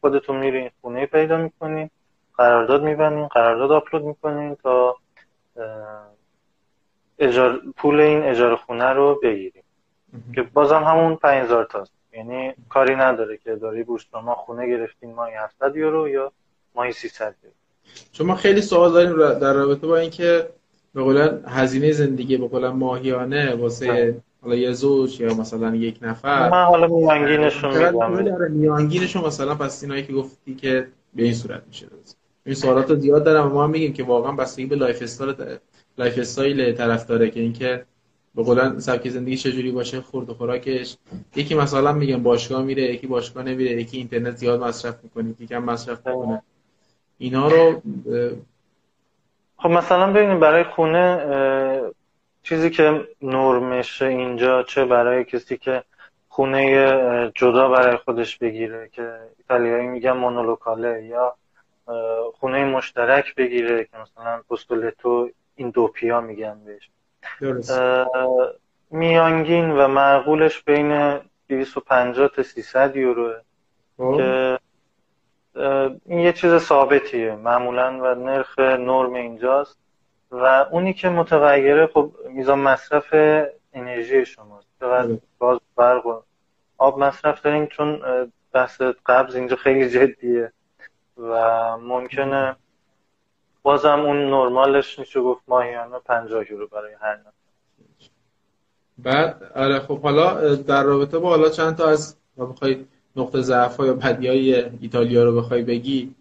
[0.00, 1.90] خودتون میرین خونه پیدا می‌کنین
[2.36, 4.96] قرارداد میبنین قرارداد آپلود می‌کنین تا
[7.18, 7.60] اجار...
[7.76, 9.62] پول این اجاره خونه رو بگیریم.
[10.34, 11.92] که بازم همون 5000 تاست.
[12.12, 16.32] یعنی کاری نداره که داری بورس ما خونه گرفتین ماهی 700 یورو یا
[16.74, 17.54] ماهی 300 یورو.
[18.12, 20.48] شما خیلی سوال داریم در رابطه با اینکه
[20.94, 26.48] به قولن هزینه زندگی به قولن ماهیانه واسه حالا یه زوج یا مثلا یک نفر.
[26.48, 28.50] من حالا میانگینش رو میگم.
[28.50, 31.86] میانگینش رو مثلا پس اینایی که گفتی که به این صورت میشه.
[32.46, 35.34] این سوالات رو زیاد دارم ما هم میگیم که واقعا بستگی به lifestyle
[35.98, 37.84] lifestyle طرف داره که اینکه
[38.34, 40.96] به قولن سبک زندگی چجوری باشه خورد و خوراکش.
[41.36, 45.58] یکی مثلا میگم باشگاه میره یکی باشگاه نمیره یکی اینترنت زیاد مصرف می‌کنه یکی کم
[45.58, 46.42] مصرف می‌کنه.
[47.18, 47.82] اینا رو
[49.56, 51.24] خب مثلا ببینید برای خونه
[52.42, 55.82] چیزی که نرمشه اینجا چه برای کسی که
[56.28, 61.34] خونه جدا برای خودش بگیره که ایتالیایی میگن مونولوکاله یا
[62.40, 66.90] خونه مشترک بگیره که مثلا پستولتو این دوپیا میگن بهش.
[68.90, 73.34] میانگین و معقولش بین 250 تا 300 یورو.
[73.96, 74.16] خب.
[74.16, 74.58] که
[76.06, 77.34] این یه چیز ثابتیه.
[77.34, 79.78] معمولا و نرخ نرم اینجاست.
[80.30, 83.14] و اونی که متغیره خب میزان مصرف
[83.72, 84.66] انرژی شماست.
[84.80, 86.20] چقدر باز برق و
[86.78, 88.02] آب مصرف داریم چون
[88.52, 90.52] بحث قبض اینجا خیلی جدیه.
[91.16, 92.56] و ممکنه
[93.68, 97.30] بازم اون نرمالش میشه گفت ماهیانه 50 یورو برای هر نفر.
[98.98, 102.84] بعد آره خب حالا در رابطه با حالا چند تا از بخوای
[103.16, 106.14] نقطه ضعف ها یا بدی های ایتالیا رو بخوای بگی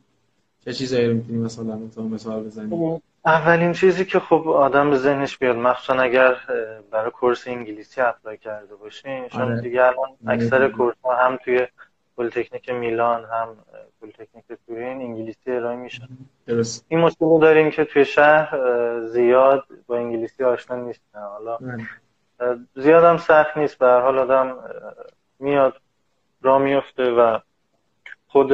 [0.66, 5.38] چه چیزایی رو می‌تونی مثلا مثال بزنی؟ خب، اولین چیزی که خب آدم به ذهنش
[5.38, 6.36] بیاد مخصوصا اگر
[6.91, 9.62] برای course انگلیسی apply کرده باشین چون آره.
[9.62, 11.68] دیگه الان اکثر course ها هم توی
[12.18, 13.48] پلیتکنیک میلان هم
[14.02, 16.08] پلیتکنیک تورین انگلیسی ارائه میشن.
[16.48, 16.86] درست.
[16.88, 18.50] این مشکل داریم که توی شهر
[19.02, 21.58] زیاد با انگلیسی آشنا نیستن حالا.
[22.76, 23.78] زیاد هم سخت نیست.
[23.78, 24.58] به حال آدم
[25.39, 25.74] میاد
[26.41, 27.39] راه میفته و
[28.28, 28.52] خود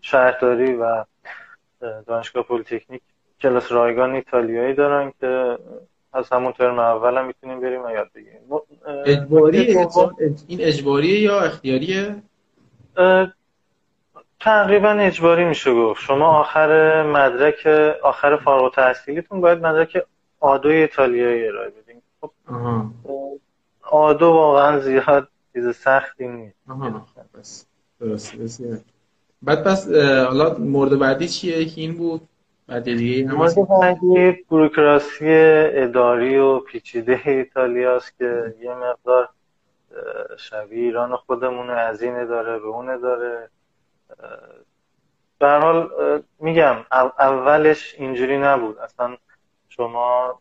[0.00, 1.04] شهرداری و
[2.06, 3.02] دانشگاه پلیتکنیک
[3.40, 5.58] کلاس رایگان ایتالیایی دارن که
[6.12, 8.40] از همون ترم اول هم می‌تونیم بریم و یاد بگیریم.
[9.06, 9.88] اجباریه؟
[10.46, 12.16] این اجباریه یا اختیاریه؟
[14.46, 16.02] تقریبا اجباری میشه گفت.
[16.02, 17.66] شما آخر مدرک
[18.02, 20.06] آخر فارغ تحصیلیتون باید مدرک
[20.40, 22.02] آدو ایتالیایی ارائه بدین.
[22.20, 22.30] خب
[23.82, 26.56] آدو واقعا زیاد چیز سختی نیست.
[28.00, 28.62] درست
[29.42, 29.88] بعد پس
[30.26, 32.28] حالا مورد بعدی چیه؟ که این بود.
[32.66, 33.32] بعد دیگه
[33.80, 39.28] بعدی بروکراسی اداری و پیچیده ایتالیاست که یه مقدار
[40.36, 43.48] شبیه ایران خودمون از اینه داره به اونه داره.
[45.40, 45.90] در حال
[46.38, 46.76] میگم
[47.18, 48.78] اولش اینجوری نبود.
[48.78, 49.16] اصلا
[49.68, 50.38] شما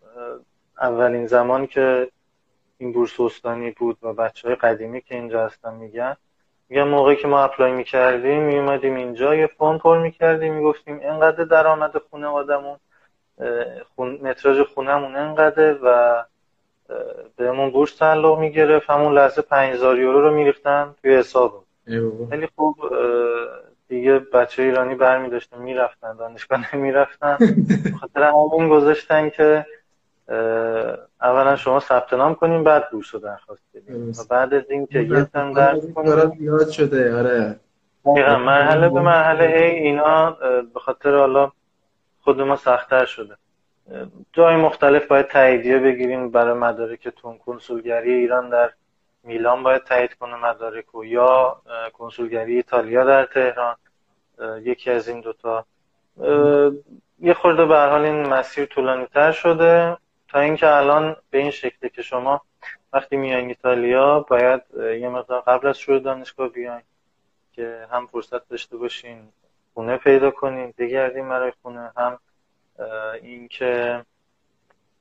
[0.81, 2.11] اولین زمان که
[2.77, 6.17] این بورس استانی بود و بچه های قدیمی که اینجا هستن میگن
[6.69, 11.97] میگم موقعی که ما اپلای می‌کردیم میومدیم اینجا یه فرم پر می‌کردیم می‌گفتیم اینقدر درآمد
[11.97, 12.77] خونه آدمون
[13.95, 14.19] خون...
[14.21, 16.23] متراژ خونهمون انقدر و
[17.37, 18.89] بهمون بورس تعلق می‌گرفت.
[18.89, 21.64] همون لحظه 5000 یورو رو میریختن توی حساب
[22.29, 22.75] خیلی خوب
[23.87, 27.37] دیگه بچه ایرانی برمی داشتن می‌رفتن دانشگاه نمی‌رفتن.
[27.99, 29.65] خاطر همون گذاشتن که
[31.21, 34.99] اولا شما ثبت نام کنیم بعد بورس رو درخواست بدیم و بعد از این که
[34.99, 37.59] یه تن درس کنیم یاد شده آره.
[38.37, 40.31] مرحله به مرحله هی اینا
[40.73, 41.51] به خاطر حالا
[42.19, 43.35] خود ما سختتر شده.
[44.33, 48.71] جای مختلف باید تاییدیه بگیریم برای مدارکتون کنسولگری ایران در
[49.25, 51.61] میلان باید تایید کنه مدارک و یا
[51.93, 53.75] کنسولگری ایتالیا در تهران.
[54.61, 55.65] یکی از این دوتا.
[57.19, 59.97] یه خورده به حال این مسیر طولانی تر شده.
[60.27, 62.41] تا اینکه الان به این شکلی که شما
[62.93, 66.81] وقتی میایین ایتالیا باید یه مقدار قبل از شروع دانشگاه بیاین
[67.53, 69.27] که هم فرصت داشته باشین
[69.73, 72.19] خونه پیدا کنین بگردین برای خونه هم
[73.21, 74.01] اینکه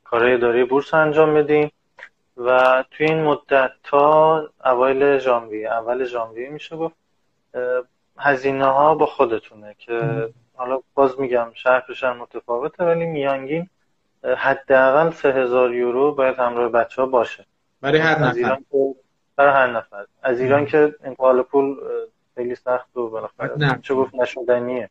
[0.03, 1.71] کارهای اداره بورس انجام بدین.
[2.37, 6.95] و توی این مدت تا اوایل ژانویه اول ژانویه میشه گفت
[8.17, 13.69] هزینه ها با خودتونه که حالا باز میگم شهر متفاوته ولی میانگین
[14.37, 17.45] حداقل سه هزار یورو باید همراه بچه ها باشه.
[17.81, 18.57] برای هر نفر.
[19.35, 20.05] برای هر نفر.
[20.23, 21.75] از ایران که انتقال پول
[22.35, 23.79] خیلی سخت و بالاخره.
[23.81, 24.89] چه گفت؟ نشدنیه.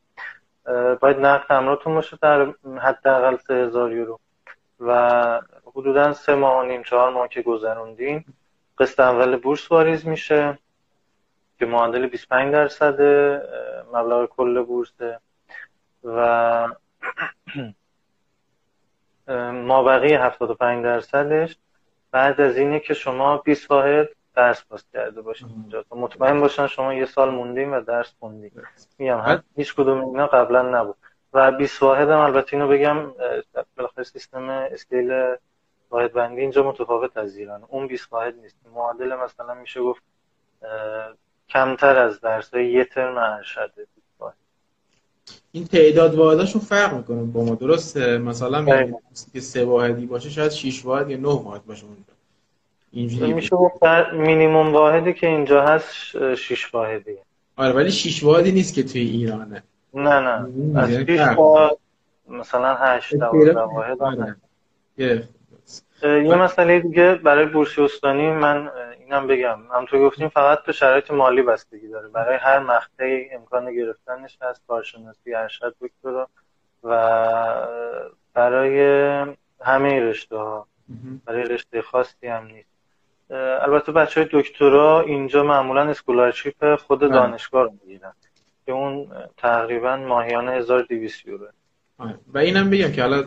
[1.00, 4.20] باید نقد همراهتون باشه در حداقل سه هزار یورو.
[4.80, 5.40] و
[5.74, 8.24] حدودا سه ماه و نیم چهار ماه که گذروندین
[8.78, 10.58] قسط اول بورس واریز میشه
[11.58, 13.02] که معادل 25 درصد
[13.92, 15.20] مبلغ کل بورسه
[16.04, 16.68] و
[19.52, 21.56] مابقی 75 درصدش.
[22.10, 25.84] بعد از اینه که شما 20 واحد درس باز کرده باشید اینجا.
[25.90, 28.62] مطمئن باشن شما یه سال موندیم و درس خوندیم
[28.98, 30.96] میگم هیچ کدوم اینا قبلا نبود.
[31.32, 33.12] و 20 واحد هم البته اینو بگم
[33.76, 35.34] بالاخره سیستم اسکیل
[35.94, 37.62] واحد بندی اینجا متفاوت از ایران.
[37.68, 38.56] اون 20 واحد نیست.
[38.74, 40.02] معادل مثلا میشه گفت
[41.48, 43.86] کمتر از درس های یه ترم ارشده
[45.52, 47.54] این تعداد واحداشون فرق می‌کنه با ما.
[47.54, 48.86] درسته؟ مثلا
[49.32, 52.02] که سه واحدی باشه شاید 6 واحد یا 9 واحد باشه اونجا.
[52.92, 53.32] اینجوری.
[53.32, 57.16] میشه گفت مینیمم واحدی که اینجا هست 6 واحدی
[57.56, 59.62] آره ولی 6 واحدی نیست که توی ایرانه.
[59.94, 60.80] نه نه.
[60.80, 61.76] از 6 واحد
[62.28, 64.36] مثلا 8 واحد آره.
[66.02, 68.70] یه مسئله دیگه برای بورس استانی من
[69.00, 69.58] اینم بگم.
[69.88, 72.08] تو گفتیم فقط به شرایط مالی بستگی داره.
[72.08, 74.62] برای هر مقطعی امکان گرفتنش هست.
[74.68, 76.28] کارشناسی ارشد دکترا
[76.84, 76.90] و
[78.34, 78.80] برای
[79.60, 80.66] همه رشته ها
[81.24, 82.68] برای رشته خاصی هم نیست.
[83.60, 87.08] البته بچه های دکترا اینجا معمولا scholarship خود بله.
[87.08, 88.12] دانشگاه رو می‌گیرن
[88.66, 91.46] که اون تقریبا ماهیانه 1200 یورو.
[92.34, 93.24] و اینم بگم که حالا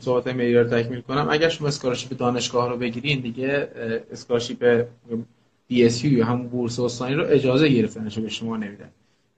[0.00, 1.28] صحبت میری رو تکمیل کنم.
[1.30, 3.68] اگر شما scholarship دانشگاه رو بگیرین دیگه
[4.12, 4.84] scholarship
[5.68, 8.90] DSU یا همون بورس استانی رو اجازه گرفتنش به شما نمیدن.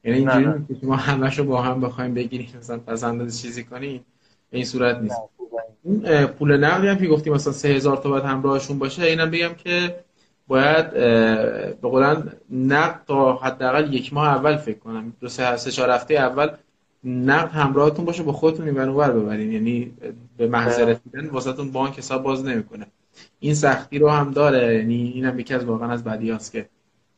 [0.04, 4.00] یعنی اینجوری که شما همش رو با هم بخوایم بگیرین مثلا پس چیزی کنین.
[4.50, 5.20] به این صورت نیست.
[5.82, 9.96] اون پول نقدی هم که گفتیم مثلا 3000 تا باید همراهشون باشه اینم بگم که
[10.48, 15.12] باید به قول نقد تا حداقل یک ماه اول فکر کنم.
[15.20, 16.48] دو سه سه چهار هفته اول
[17.04, 19.52] نقد همراهتون باشه با خودتون این ور ببرین.
[19.52, 19.92] یعنی
[20.36, 22.86] به محض رسیدن واسهتون بانک حساب باز نمی‌کنه.
[23.40, 24.74] این سختی رو هم داره.
[24.74, 26.66] یعنی اینم یکی از واقعا از بدیاست که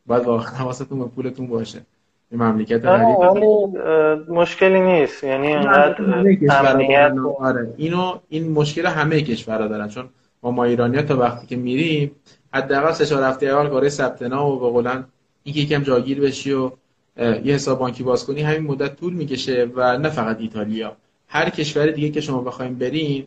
[0.06, 1.80] باید واقعا حواستون به پولتون باشه.
[2.30, 2.84] این مملکت
[4.28, 5.24] مشکلی نیست.
[5.24, 7.74] یعنی انقدر آره.
[7.76, 9.88] اینو این مشکل همه کشورها دارن.
[9.88, 10.08] چون
[10.42, 12.10] ما ما ایرانی تا وقتی که میریم
[12.54, 15.04] حداقل سه چهار هفته اول کارهای ثبت نام و به قولن
[15.42, 16.70] اینکه یکم جاگیر بشی و
[17.16, 20.96] یه حساب بانکی باز کنی همین مدت طول می‌کشه و نه فقط ایتالیا.
[21.28, 23.26] هر کشور دیگه که شما بخوایم برین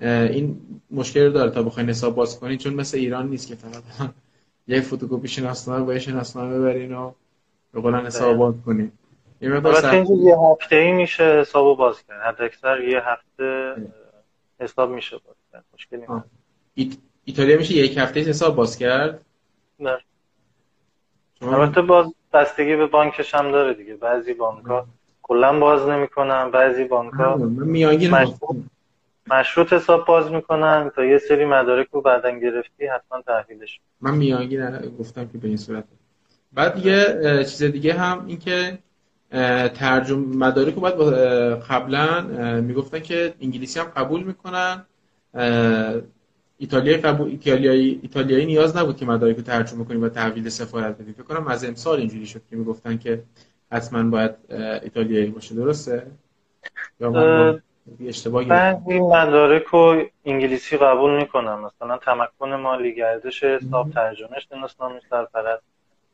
[0.00, 0.56] این
[0.90, 3.82] مشکل داره تا بخواین حساب باز کنین چون مثل ایران نیست که فقط
[4.68, 7.12] یه فتوکپی شناسنامه با شناسنامه ببرین و
[7.72, 8.92] به قولن حساب باز کنین.
[9.40, 13.74] یه مقدار یه هفته ای میشه حساب باز کرد حد اکثر یه هفته
[14.60, 16.02] حساب میشه باز کرد مشکلی
[16.74, 16.96] ایت...
[17.24, 19.20] ایتالیا میشه یک هفته حساب باز کرد؟
[19.80, 19.98] نه.
[21.42, 23.94] البته باز بستگی به بانکش هم داره دیگه.
[23.94, 24.64] بعضی بانک
[25.22, 27.14] کلا باز نمی‌کنن بعضی بانک
[28.10, 28.56] مشروط,
[29.30, 30.90] مشروط حساب باز می‌کنن.
[30.96, 35.56] تا یه سری مدارک رو بعدا گرفتی حتما تحویلش من میانگین گفتم که به این
[35.56, 35.84] صورت.
[36.52, 38.78] بعد یه چیز دیگه هم این که
[39.68, 41.00] ترجم مدارک رو باید
[41.70, 42.20] قبلا
[42.60, 44.86] می‌گفتن که انگلیسی هم قبول می‌کنن.
[46.58, 51.12] ایتالیا قبول ایتالیایی ایتالیایی نیاز نبود که مدارک رو ترجمه کنیم و تحویل سفارت بدیم.
[51.12, 53.22] فکر کنم از امسال اینجوری شد که می‌گفتن که
[53.72, 54.30] حتما باید
[54.82, 55.54] ایتالیایی باشه.
[55.54, 56.06] درسته؟
[57.00, 57.60] یا
[58.06, 65.62] اشتباهی بعضی مدارک رو انگلیسی قبول می‌کنن مثلا تمکن مالی گردش حساب ترجمه شناسنامه سرپرست.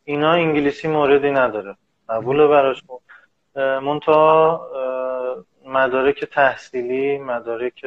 [0.05, 1.77] اینا انگلیسی موردی نداره.
[2.09, 2.99] قبول براشون
[3.57, 4.67] منتها
[5.67, 7.85] مدارک تحصیلی مدارک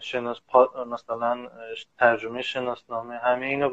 [0.00, 0.40] شناس
[0.86, 1.50] مثلا
[1.98, 3.70] ترجمه شناسنامه همه اینو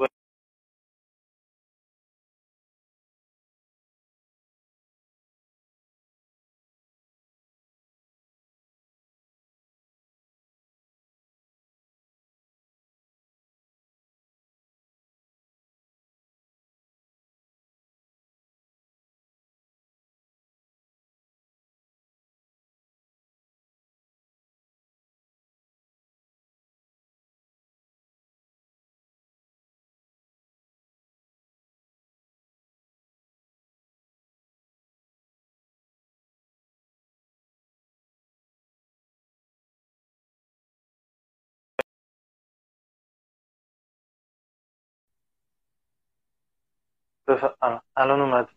[47.97, 48.49] الان اومد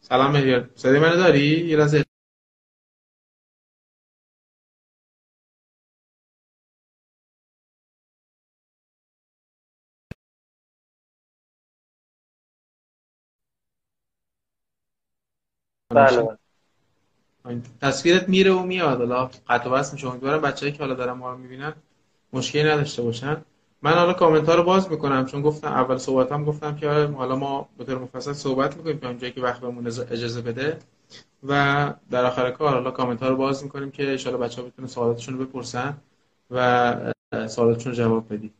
[0.00, 2.04] سلام مهریار صدای منو داری؟ یه لحظه.
[15.90, 16.38] بله
[17.80, 18.98] تصویرت میره و میاد.
[18.98, 20.08] حالا قطع و بس میشه.
[20.08, 21.74] امیدوارم بچه‌ای که حالا دارن ما رو می‌بینن
[22.32, 23.44] مشکلی نداشته باشن.
[23.82, 27.68] من حالا کامنت ها رو باز می‌کنم چون گفتم اول صحبتم گفتم که حالا ما
[27.78, 30.78] به طور مفصل صحبت می‌کنیم که اونجایی که وقت بهمون اجازه بده.
[31.48, 34.88] و در آخر کار حالا کامنت ها رو باز می‌کنیم که ان بچه ها بتونن
[34.88, 35.96] سوالاتشون رو بپرسن
[36.50, 36.96] و
[37.48, 38.52] سوالاتشون رو جواب بدید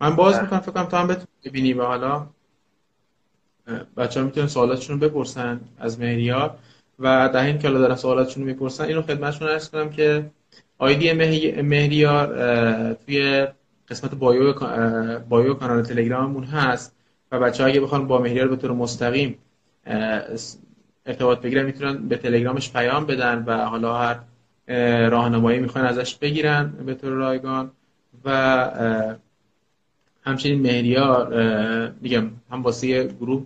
[0.00, 2.26] من باز می‌کنم فکر کنم تا هم ببینی و حالا
[3.96, 6.58] بچه ها می‌تونن سوالاتشون رو بپرسن از مهریار
[6.98, 10.30] و در این که حالا دارن سوالاتشون رو می‌پرسن اینو خدمتشون عرض کنم که
[10.78, 11.12] آیدی
[11.62, 12.26] مهریار
[12.94, 13.46] توی
[13.88, 14.52] قسمت بایو
[15.28, 16.96] بایو کانال تلگراممون هست
[17.32, 19.38] و بچه ها اگه بخوان با مهریار به طور مستقیم
[21.06, 24.18] ارتباط بگیرن می‌تونن به تلگرامش پیام بدن و حالا هر
[25.08, 27.70] راهنمایی می‌خوان ازش بگیرن به طور رایگان
[28.24, 28.30] و
[30.24, 31.28] همچنین مهریار
[32.00, 33.44] میگم هم واسه گروه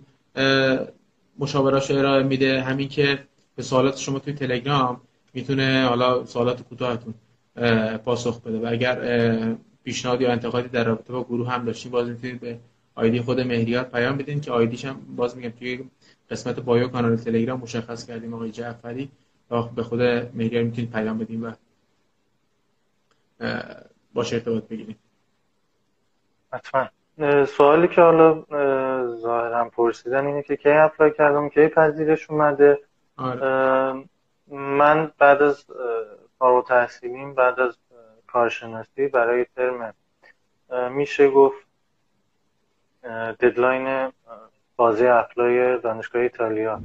[1.39, 2.61] مشاوراش ارائه میده.
[2.61, 3.19] همین که
[3.55, 5.01] به سوالات شما توی تلگرام
[5.33, 7.13] می‌تونه حالا سوالات کوتاهتون
[8.05, 8.57] پاسخ بده.
[8.59, 8.95] و اگر
[9.83, 12.59] پیشنهاد یا انتقادی در رابطه با گروه هم داشتین باز می‌تونید به
[12.95, 15.89] آیدی خود مهریار پیام بدین که آیدیش هم باز میگم توی
[16.29, 18.33] قسمت بایو کانال تلگرام مشخص کردیم.
[18.33, 19.11] آقای جعفری
[19.75, 21.51] به خود مهریار می‌تونید پیام بدین و
[24.13, 24.97] باش ارتباط بگیرید
[26.53, 26.87] حتما.
[27.45, 28.43] سوالی که حالا
[29.15, 32.79] ظاهرا پرسیدن اینه که کی apply کردم کی پذیرش اومده.
[33.17, 34.05] آره.
[34.47, 35.65] من بعد از
[36.39, 37.77] فارغ تحصیلیم بعد از
[38.33, 39.93] کارشناسی برای ترم.
[40.89, 41.65] میشه گفت
[43.39, 44.11] deadline
[44.75, 46.81] بازه‌ی apply دانشگاه ایتالیا.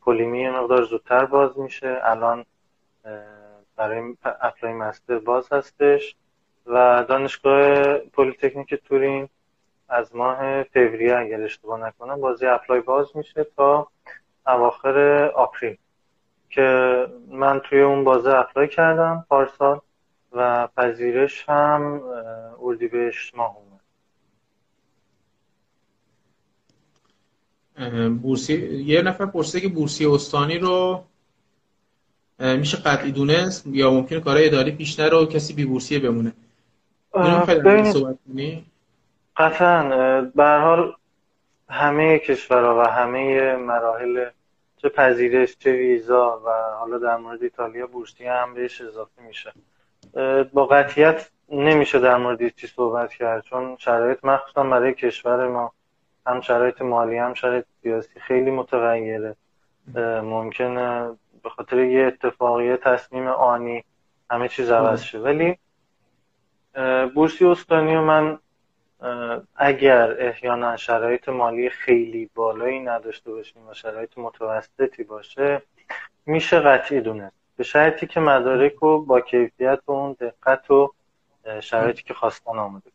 [0.00, 2.00] پلیمی مقدار زودتر باز میشه.
[2.02, 2.44] الان
[3.76, 6.16] برای apply master باز هستش.
[6.66, 9.28] و دانشگاه پلیتکنیک تورین
[9.88, 13.88] از ماه فوریه اگر اشتباه نکنم بازه‌ی apply باز میشه تا
[14.46, 15.76] اواخر April.
[16.50, 19.80] که من توی اون بازه apply کردم پارسال.
[20.36, 22.00] و پذیرش هم
[22.62, 23.76] اردیبهشت ماه اومد.
[28.22, 31.04] بورسیه یه نفر پرسیده که بورسیه استانی رو
[32.38, 36.32] میشه قطعی دونست؟ یا ممکنه کارهای اداری پیش نره و کسی بی بورسیه بمونه؟
[39.36, 40.92] قطعا به حال
[41.68, 44.30] همه کشورها و همه مراحل
[44.76, 49.52] چه پذیرش چه ویزا و حالا در مورد ایتالیا بورسی هم بهش اضافه میشه.
[50.52, 55.72] با قطیت نمیشه در مورد چی صحبت کرد چون شرایط مخصوصا برای کشور ما
[56.26, 59.36] هم شرایط مالی هم شرایط سیاسی خیلی متغیره.
[60.22, 61.10] ممکنه
[61.42, 63.84] به خاطر یه اتفاقی تصمیم آنی
[64.30, 65.18] همه چیز عوض شه.
[65.18, 65.58] ولی
[67.14, 68.38] بورسی استانی و من
[69.56, 75.62] اگر احیانا شرایط مالی خیلی بالایی نداشته باشیم و شرایط متوسطی باشه
[76.26, 77.45] میشه قطعی دونست.
[77.56, 80.92] به شرطی که مدارک و با کیفیت و اون دقت و
[81.60, 82.90] شرایطی که خواستن آمده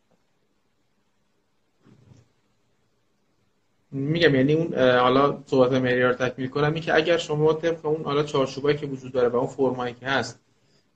[3.92, 8.24] میگم یعنی اون حالا صحبت معیار تکمیل کنم این که اگر شما طبق اون حالا
[8.24, 10.40] چارچوبایی که وجود داره و اون فرمایی که هست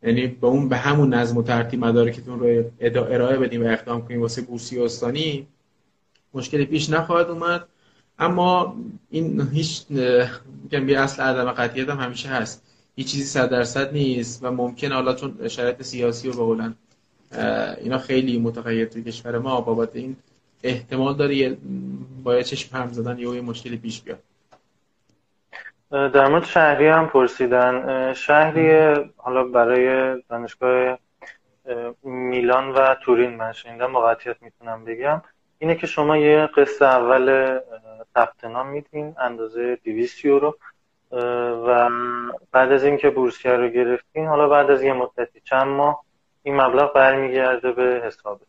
[0.03, 4.22] یعنی به اون به همون نظم و ترتیب مدارکتون رو ارائه بدیم و اقدام کنیم
[4.22, 5.47] واسه بورسی استانی
[6.34, 7.68] مشکلی پیش نخواهد اومد.
[8.20, 8.76] اما
[9.09, 9.86] این هیچ
[10.63, 12.63] میگم یه اصل عدم قطعیت هم همیشه هست.
[12.96, 16.76] هیچ چیزی صد درصد نیست و ممکن حالا چون شرایط سیاسی و بقولن
[17.82, 20.16] اینا خیلی متغیر توی کشور ما بابت این
[20.64, 21.58] احتمال داره
[22.24, 24.20] باید چشم هم زدن یه مشکلی پیش بیاد.
[25.91, 28.14] در مورد شهری هم پرسیدن.
[28.14, 30.98] شهری حالا برای دانشگاه
[32.04, 35.22] میلان و تورین من شنیدم با می‌تونم بگم.
[35.60, 37.60] اینه که شما یه قصه اول
[38.14, 40.58] ثبت نام میدین اندازه 200 یورو.
[41.12, 41.89] و
[42.51, 46.03] بعد از اینکه بورسیه رو گرفتین حالا بعد از یه مدتی چند ماه
[46.43, 48.45] این مبلغ برمیگرده به حسابه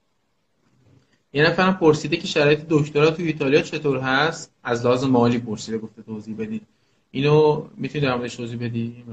[1.32, 6.02] یه نفرم پرسیده که شرایط دکترا تو ایتالیا چطور هست؟ از لحاظ مالی پرسیده گفته
[6.02, 6.66] توضیح بدید.
[7.11, 9.04] اینو می‌تونی در توضیح بدی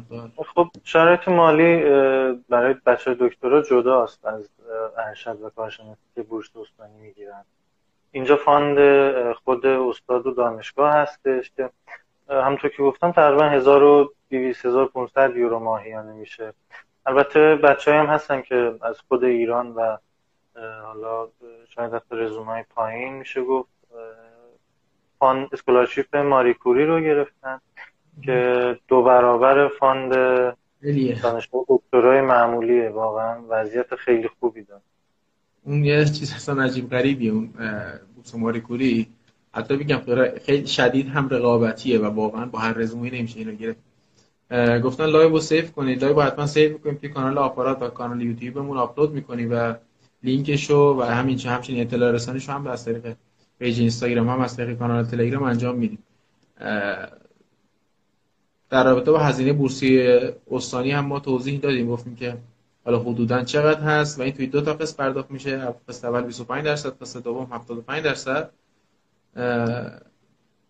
[0.56, 1.84] خب شرایط مالی
[2.50, 4.50] برای بچه دکترا جداست از
[5.08, 7.44] ارشد و کارشناسی که بورس استانی می‌گیرن.
[8.12, 8.78] اینجا فاند
[9.34, 11.70] خود استاد و دانشگاه هستش که
[12.30, 16.54] همطور که گفتم تقریبا 1200 1500 یورو ماهیانه میشه.
[17.06, 19.98] البته بچه هم هستن که از خود ایران و
[20.86, 21.28] حالا
[21.70, 23.70] شاید حتی رزومه پایین میشه گفت
[25.20, 27.62] fund scholarship ماری کوری رو گرفتن
[28.22, 30.12] که دو برابر fund
[31.22, 33.42] دانشگاه دکترای معمولیه واقعا.
[33.50, 34.82] وضعیت خیلی خوبی داره.
[35.64, 37.54] اون یه چیز اصلا عجیب غریبیه اون
[38.16, 39.08] بورس ماری کوری.
[39.54, 40.02] حتی بگم
[40.46, 43.80] خیلی شدید هم رقابتیه و واقعا با هر رزومه نمیشه اینو گرفت.
[44.84, 46.04] گفتن live رو save کنید.
[46.04, 48.78] live حتما save کنید که کانال آپارات و کانال یوتیوبمون.
[48.78, 49.74] آپلود می‌کنیم و
[50.24, 53.16] لینکشو و همین چه همچنین اطلاع رسانیشو هم از طریق
[53.60, 56.00] page اینستاگرام هم از طریق کانال تلگرام انجام میدیم.
[58.70, 60.20] در رابطه با هزینه بورسیه
[60.52, 61.88] استانی هم ما توضیح دادیم.
[61.88, 62.38] گفتیم که
[62.86, 65.74] حالا حدودا چقدر هست و این توی دو تا قسط پرداخت میشه.
[65.90, 68.50] قسط اول 25 درصد قسط دوم 75 درصد.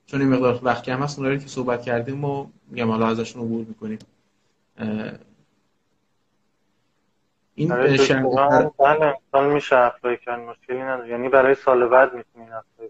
[0.06, 3.66] چون این مقدار وقت کم هست اونایی که صحبت کردیم و میگم حالا ازشون عبور
[3.66, 4.00] می‌کنیم.
[7.56, 7.92] این بله
[9.54, 11.10] میشه apply کرد مشکلی نداره.
[11.10, 12.90] یعنی برای سال بعد می‌تونین apply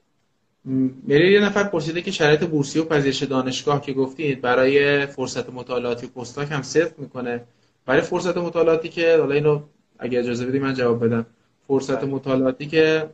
[1.04, 6.08] میره یه نفر پرسیده که شرایط بورسیه و پذیرش دانشگاه که گفتید برای فرصت مطالعاتی
[6.08, 7.44] postdoc هم صدق می‌کنه.
[7.86, 9.62] برای فرصت مطالعاتی که حالا اینو
[10.00, 11.26] اگه اجازه بدید من جواب بدم.
[11.68, 12.06] فرصت بله.
[12.06, 13.10] مطالعاتی که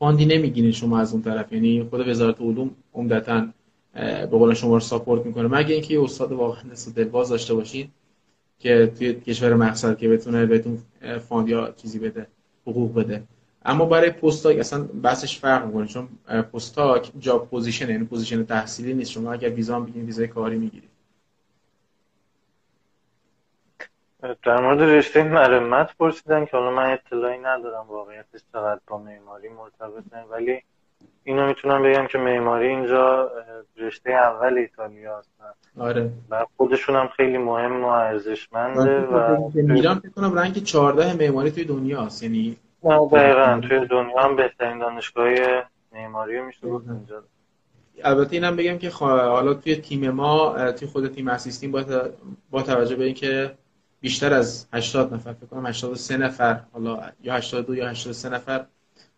[0.00, 1.52] fund ی نمی‌گیرین شما از اون طرف.
[1.52, 3.46] یعنی خود وزارت علوم عمدتا
[3.94, 5.48] به قول شما رو support می‌کنه.
[5.48, 6.62] مگه اینکه استاد واقعا
[6.96, 7.88] دلباز داشته باشین
[8.58, 10.78] که توی کشور مقصد که بتونه بهتون
[11.28, 12.26] fund یا چیزی بده
[12.66, 13.22] حقوق بده.
[13.64, 15.86] اما برای postdoc اصلا بحثش فرق می‌کنه.
[15.86, 16.08] چون
[16.52, 19.10] postdoc job position یعنی position تحصیلی نیست.
[19.10, 20.89] شما اگر ویزا بگیرید ویزای کاری می‌گیرید
[24.42, 30.24] در مورد رشته مرمت پرسیدن که حالا من اطلاعی ندارم واقعیتش چقدر با معماری مرتبطه.
[30.30, 30.62] ولی
[31.24, 33.30] اینو می‌تونم بگم که معماری اینجا
[33.76, 36.10] رشته اول ایتالیا هستن آره.
[36.30, 41.64] و خودشون هم خیلی مهم و ارزشمنده و میلان فکر کنم رنگ 14 معماری توی
[41.64, 42.56] دنیا هست یعنی
[43.12, 43.60] دقیقا.
[43.68, 45.28] توی دنیا هم بهترین دانشگاه
[45.92, 47.22] معماری میشه گفت اینجا
[48.04, 51.84] البته اینم بگم که حالا توی تیم ما توی خود تیم اسیستیم با,
[52.50, 53.50] با توجه به اینکه
[54.00, 58.66] بیشتر از 80 نفر فکر کنم 83 نفر حالا یا 82 یا 83 نفر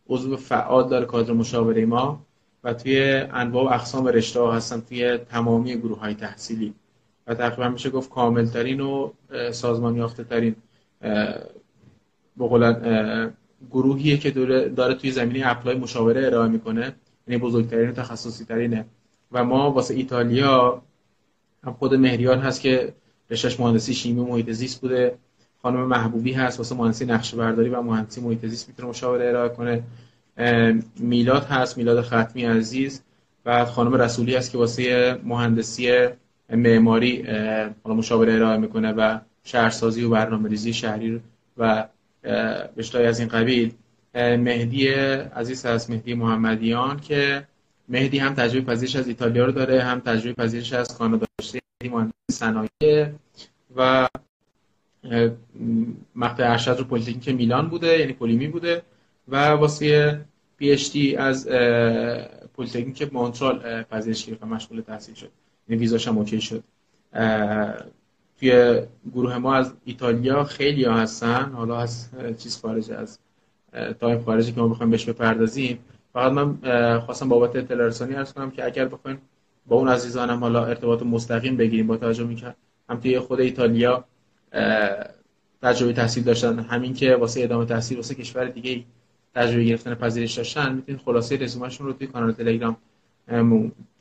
[0.09, 2.27] عضو فعال داره کادر مشاوره ما
[2.65, 6.75] و توی انواع و اقسام رشته ها هستن توی تمامی گروه های تحصیلی.
[7.27, 9.11] و تقریبا میشه گفت کامل ترین و
[9.53, 10.57] سازمان یافته ترین
[13.71, 16.95] گروهیه که داره, داره توی زمینه اپلای مشاوره ارائه می‌کنه.
[17.29, 18.87] یعنی بزرگترین و تخصصی ترینه
[19.33, 20.83] و ما واسه ایتالیا
[21.65, 22.95] هم خود مهریان هست که
[23.31, 25.15] رشتهش مهندسی شیمی محیط زیست بوده.
[25.63, 29.83] خانم محبوبی هست واسه مهندسی نقشه برداری و مهندسی محیط زیست می‌تونه مشاوره ارائه کنه.
[30.99, 33.03] میلاد هست میلاد ختمی عزیز
[33.47, 36.07] و خانم رسولی هست که واسه مهندسی
[36.51, 37.23] معماری
[37.85, 41.21] حالا مشاوره ارائه می‌کنه و شهرسازی و برنامه‌ریزی شهری
[41.59, 41.87] و
[42.77, 43.73] بشتای از این قبیل.
[44.15, 47.47] مهدی عزیز هست مهدی محمدیان که
[47.89, 51.27] مهدی هم تجربه پذیرش از ایتالیا رو داره هم تجربه پذیرش از کانادا.
[51.39, 51.59] داشته
[51.89, 53.09] مهندسی صنایع
[53.77, 54.09] و
[56.15, 58.83] مقطع ارشد رو پلیتکنیک میلان بوده یعنی پلیمی بوده
[59.29, 60.21] و واسه
[60.57, 61.49] PhD از
[62.57, 65.31] پلیتکنیک مونترال پذیرش گرفت و مشغول تحصیل شد.
[65.69, 66.65] یعنی ویزاش هم OK شد.
[68.41, 68.81] توی
[69.15, 71.53] گروه ما از ایتالیا خیلی ها هستن.
[71.53, 72.09] حالا از
[72.39, 73.19] چیز خارج از
[74.01, 75.79] تایم خارجی که ما بخوایم بهش بپردازیم.
[76.13, 79.21] فقط من خواستم بابت اطلاع رسانی کنم که اگر بخوایم
[79.67, 82.57] با اون عزیزانم حالا ارتباط مستقیم بگیریم با توجه می‌کرد
[82.89, 84.05] هم توی خود ایتالیا
[85.63, 88.85] تجربه تحصیل داشتن هم اینکه واسه ادامه تحصیل واسه کشور دیگه
[89.35, 92.77] تجربه گرفتن پذیرش داشتن می‌تونید خلاصه رزومهشون رو توی کانال تلگرام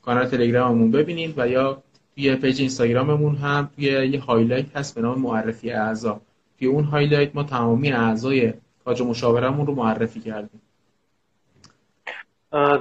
[0.02, 1.84] کانال تلگراممون ببینید و یا
[2.16, 6.22] توی page اینستاگراممون هم توی یه highlight هست به نام معرفی اعضا.
[6.60, 8.54] توی اون highlight ما تمامی اعضای
[8.86, 10.62] تاج مشاورمون رو معرفی کردیم.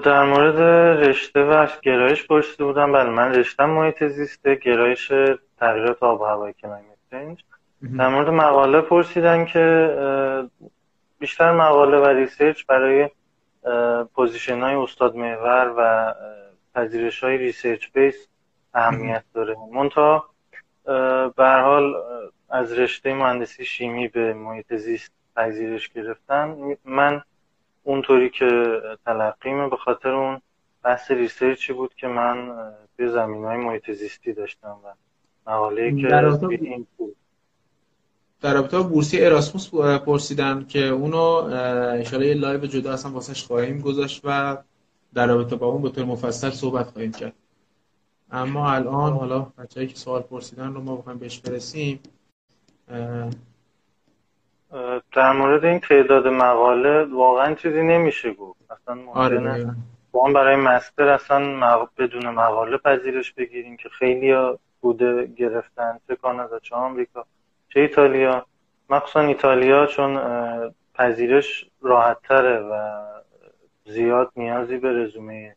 [0.05, 0.61] در مورد
[1.09, 2.93] رشته و گرایش پرسیده بودم.
[2.93, 5.12] بله من رشته محیط زیسته گرایش
[5.59, 6.99] تغییرات آب و هوای climate
[7.99, 9.97] در مورد مقاله پرسیدن که
[11.18, 13.11] بیشتر مقاله و research برای
[14.14, 16.14] position های استاد محور و
[16.75, 18.29] پذیرش های research base
[18.75, 19.57] اهمیت داره.
[19.73, 20.25] منتها
[21.37, 21.95] به حال
[22.51, 26.57] از رشته مهندسی شیمی به محیط زیست پذیرش گرفتن.
[26.85, 27.23] من
[27.83, 30.41] اونطوری که تلقیمه به خاطر اون
[30.85, 32.53] بحث research ی بود که من
[32.97, 34.93] به زمینه های محیط زیستی داشتم و
[35.51, 37.16] مقاله که این بود.
[38.41, 43.81] در رابطه با بورسیه اراسموس پرسیدن که اونو انشاءالله یه live جدا اصلا واسش خواهیم
[43.81, 44.57] گذاشت و
[45.14, 47.33] در رابطه با اون به طور مفصل صحبت خواهیم کرد.
[48.31, 52.01] اما الان حالا بچه‌ای که سوال پرسیدن رو ما بخوایم بهش برسیم
[55.12, 58.61] در مورد این تعداد مقاله واقعا چیزی نمیشه گفت.
[58.71, 59.75] اصلا آره
[60.12, 64.35] با برای مستر اصلا بدون مقاله پذیرش بگیریم که خیلی
[64.81, 65.99] بوده گرفتن.
[66.09, 67.25] چه کانادا چه آمریکا
[67.68, 68.47] چه ایتالیا.
[68.91, 70.21] مخصوصا ایتالیا چون
[70.95, 73.01] پذیرش راحت تره و
[73.87, 75.57] زیاد نیازی به رزومه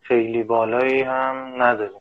[0.00, 2.00] خیلی بالایی هم نداریم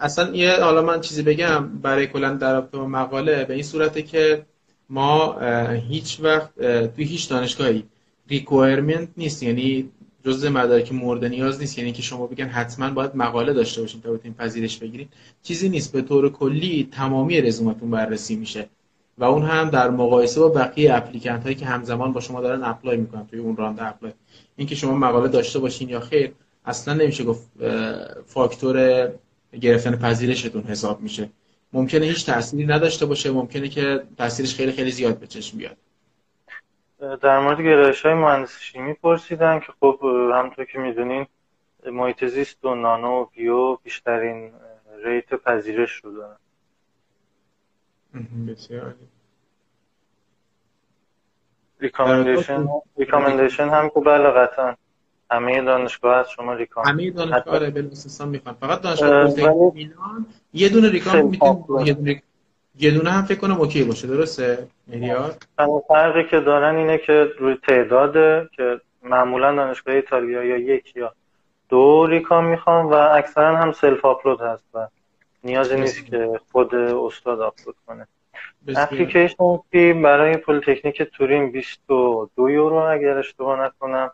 [0.00, 1.68] اصلا یه حالا من چیزی بگم.
[1.82, 4.46] برای کلا در رابطه مقاله به این صورته که
[4.90, 5.38] مقاله
[5.70, 6.60] هیچ وقت
[6.94, 7.84] توی هیچ دانشگاهی
[8.30, 9.42] requirement نیست.
[9.42, 9.88] یعنی
[10.24, 11.78] جزء مدارک مورد نیاز نیست.
[11.78, 15.08] یعنی که شما بگن حتما باید مقاله داشته باشین تا بتونین پذیرش بگیرید
[15.42, 15.92] چیزی نیست.
[15.92, 18.68] به طور کلی تمامی رزومتون بررسی میشه.
[19.18, 22.96] و اون هم در مقایسه با بقیه applicant هایی که همزمان با شما دارن apply
[22.96, 23.26] می‌کنن.
[23.26, 24.12] توی اون round apply.
[24.56, 26.32] اینکه شما مقاله داشته باشین یا خیر
[26.64, 27.50] اصلا نمیشه گفت
[28.26, 29.08] فاکتور
[29.60, 31.30] گرفتن پذیرشتون حساب میشه.
[31.72, 35.76] ممکنه هیچ تأثیری نداشته باشه ممکنه که تاثیرش خیلی خیلی زیاد به چشم بیاد.
[37.20, 39.98] در مورد گرایش های مهندسی شیمی پرسیدن که خب
[40.34, 41.26] همونطور که می‌دونین
[41.86, 44.52] محیط زیست و نانو و بیو بیشترین
[45.04, 46.36] ریت پذیرش رو دارن.
[48.48, 48.94] بسیار.
[52.96, 54.74] ریکامندیشن هم که بله قطعا.
[55.30, 58.54] همه دانشگاه از شما ریکام همه دانشگاه آره بلوستان می‌خوان.
[58.60, 60.26] فقط دانشگاه میلان.
[60.52, 62.22] یه دونه recom می‌تونه
[62.80, 65.46] یه دونه هم فکر کنم okay باشه درسته؟ میلیارد
[65.88, 71.12] فرقی که دارن اینه که روی تعداده که معمولا دانشگاه ایتالیا یا یک یا
[71.68, 74.86] دو recom می‌خوان و اکثرا هم self upload هست و
[75.44, 78.06] نیازی نیست که خود استاد آپلود کنه.
[78.76, 84.10] application fee برای پلیتکنیک تورین 22 یورو اگر اشتباه نکنم.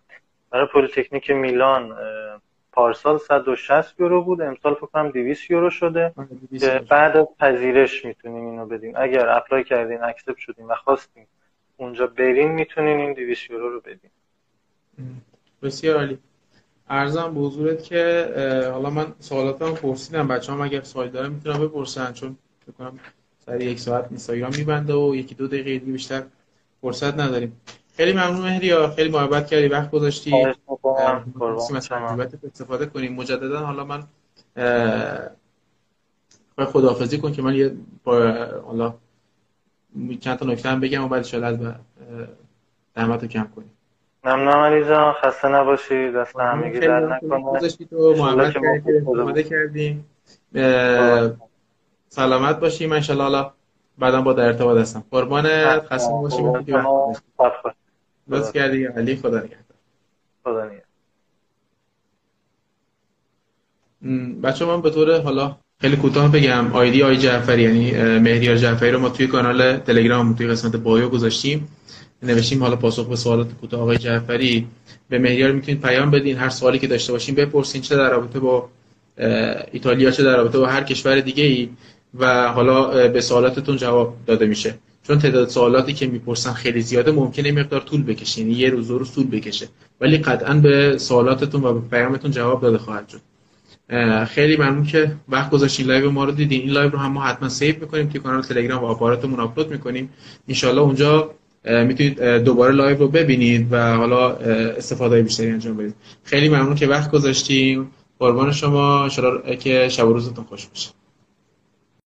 [0.55, 1.96] برای پلیتکنیک میلان
[2.72, 6.12] پارسال 160 یورو بود امسال فکر کنم 200 یورو شده.
[6.16, 6.28] آره،
[6.61, 8.92] که بعد از پذیرش می‌تونیم اینو بدیم.
[8.96, 11.26] اگر apply کردین accept شدیم و خواستیم
[11.76, 14.11] اونجا برین می‌تونین این 200 یورو رو بدین.
[15.62, 16.18] بسیار عالی.
[16.89, 18.32] عرضم به حضورت که
[18.72, 20.28] حالا من سوالاتم پرسیدم.
[20.28, 22.36] بچه‌ها هم اگر سوال دارم می‌تونم بپرسن چون
[22.66, 22.98] فکر کنم
[23.46, 26.22] سر یک ساعت اینستاگرام میبنده و یکی دو دقیقه بیشتر
[26.80, 27.61] فرصت نداریم.
[27.97, 30.55] خیلی ممنون مهریا خیلی محبت کردی وقت گذاشتی.
[32.45, 33.14] استفاده کنیم.
[33.14, 34.03] مجددا حالا من
[36.64, 37.74] خداحافظی کن که من یه
[38.66, 38.95] حالا
[40.20, 41.61] چند تا نکته هم بگم و بعد شاید
[42.97, 43.70] زحمت رو کم کنیم.
[44.24, 45.12] ممنون علی جان.
[45.12, 46.12] خسته نباشی.
[46.12, 47.70] دست همگی در نکنه.
[47.90, 48.14] تو.
[48.18, 50.07] محبت کردی کردیم
[52.09, 53.51] سلامت باشیم ان حالا
[53.99, 55.05] بعدم با در ارتباط هستم.
[55.11, 55.47] قربان
[55.80, 56.53] خسته باشیم
[58.29, 59.59] لطف کردی علی خدا نگهدار.
[60.45, 60.70] خدا
[64.43, 66.72] بچه من به طور حالا خیلی کوتاه بگم.
[66.72, 71.68] آیدی آی جعفری یعنی مهریار جعفری رو ما توی کانال تلگرام توی قسمت بایو گذاشتیم.
[72.22, 74.66] نوشتیم حالا پاسخ به سوالات کوتاه آقای جعفری.
[75.09, 76.37] به مهریار می‌تونید پیام بدین.
[76.37, 78.68] هر سوالی که داشته باشین بپرسین چه در رابطه با
[79.72, 81.68] ایتالیا چه در رابطه با هر کشور دیگه ای
[82.14, 84.75] و حالا به سوالاتتون جواب داده میشه.
[85.07, 89.05] چون تعداد سوالاتی که می‌پرسن خیلی زیاده ممکنه مقدار طول بکشه یعنی یه روز رو
[89.05, 89.68] طول بکشه.
[90.00, 93.20] ولی قطعا به سوالاتتون و به پیامتون جواب داده خواهد شد.
[94.26, 96.61] خیلی ممنون که وقت گذاشتین live ما رو دیدین.
[96.61, 100.11] این live رو هم ما حتما save می‌کنیم توی کانال تلگرام و آپاراتمون آپلود می‌کنیم.
[100.49, 101.30] از اونجا
[101.64, 105.94] می‌تونید دوباره live رو ببینید و حالا استفاده بیشتری انجام بدید.
[106.24, 109.09] خیلی ممنون که وقت گذاشتیم قربان شما.
[109.44, 110.90] ان که شب و روزتون خوش باشه.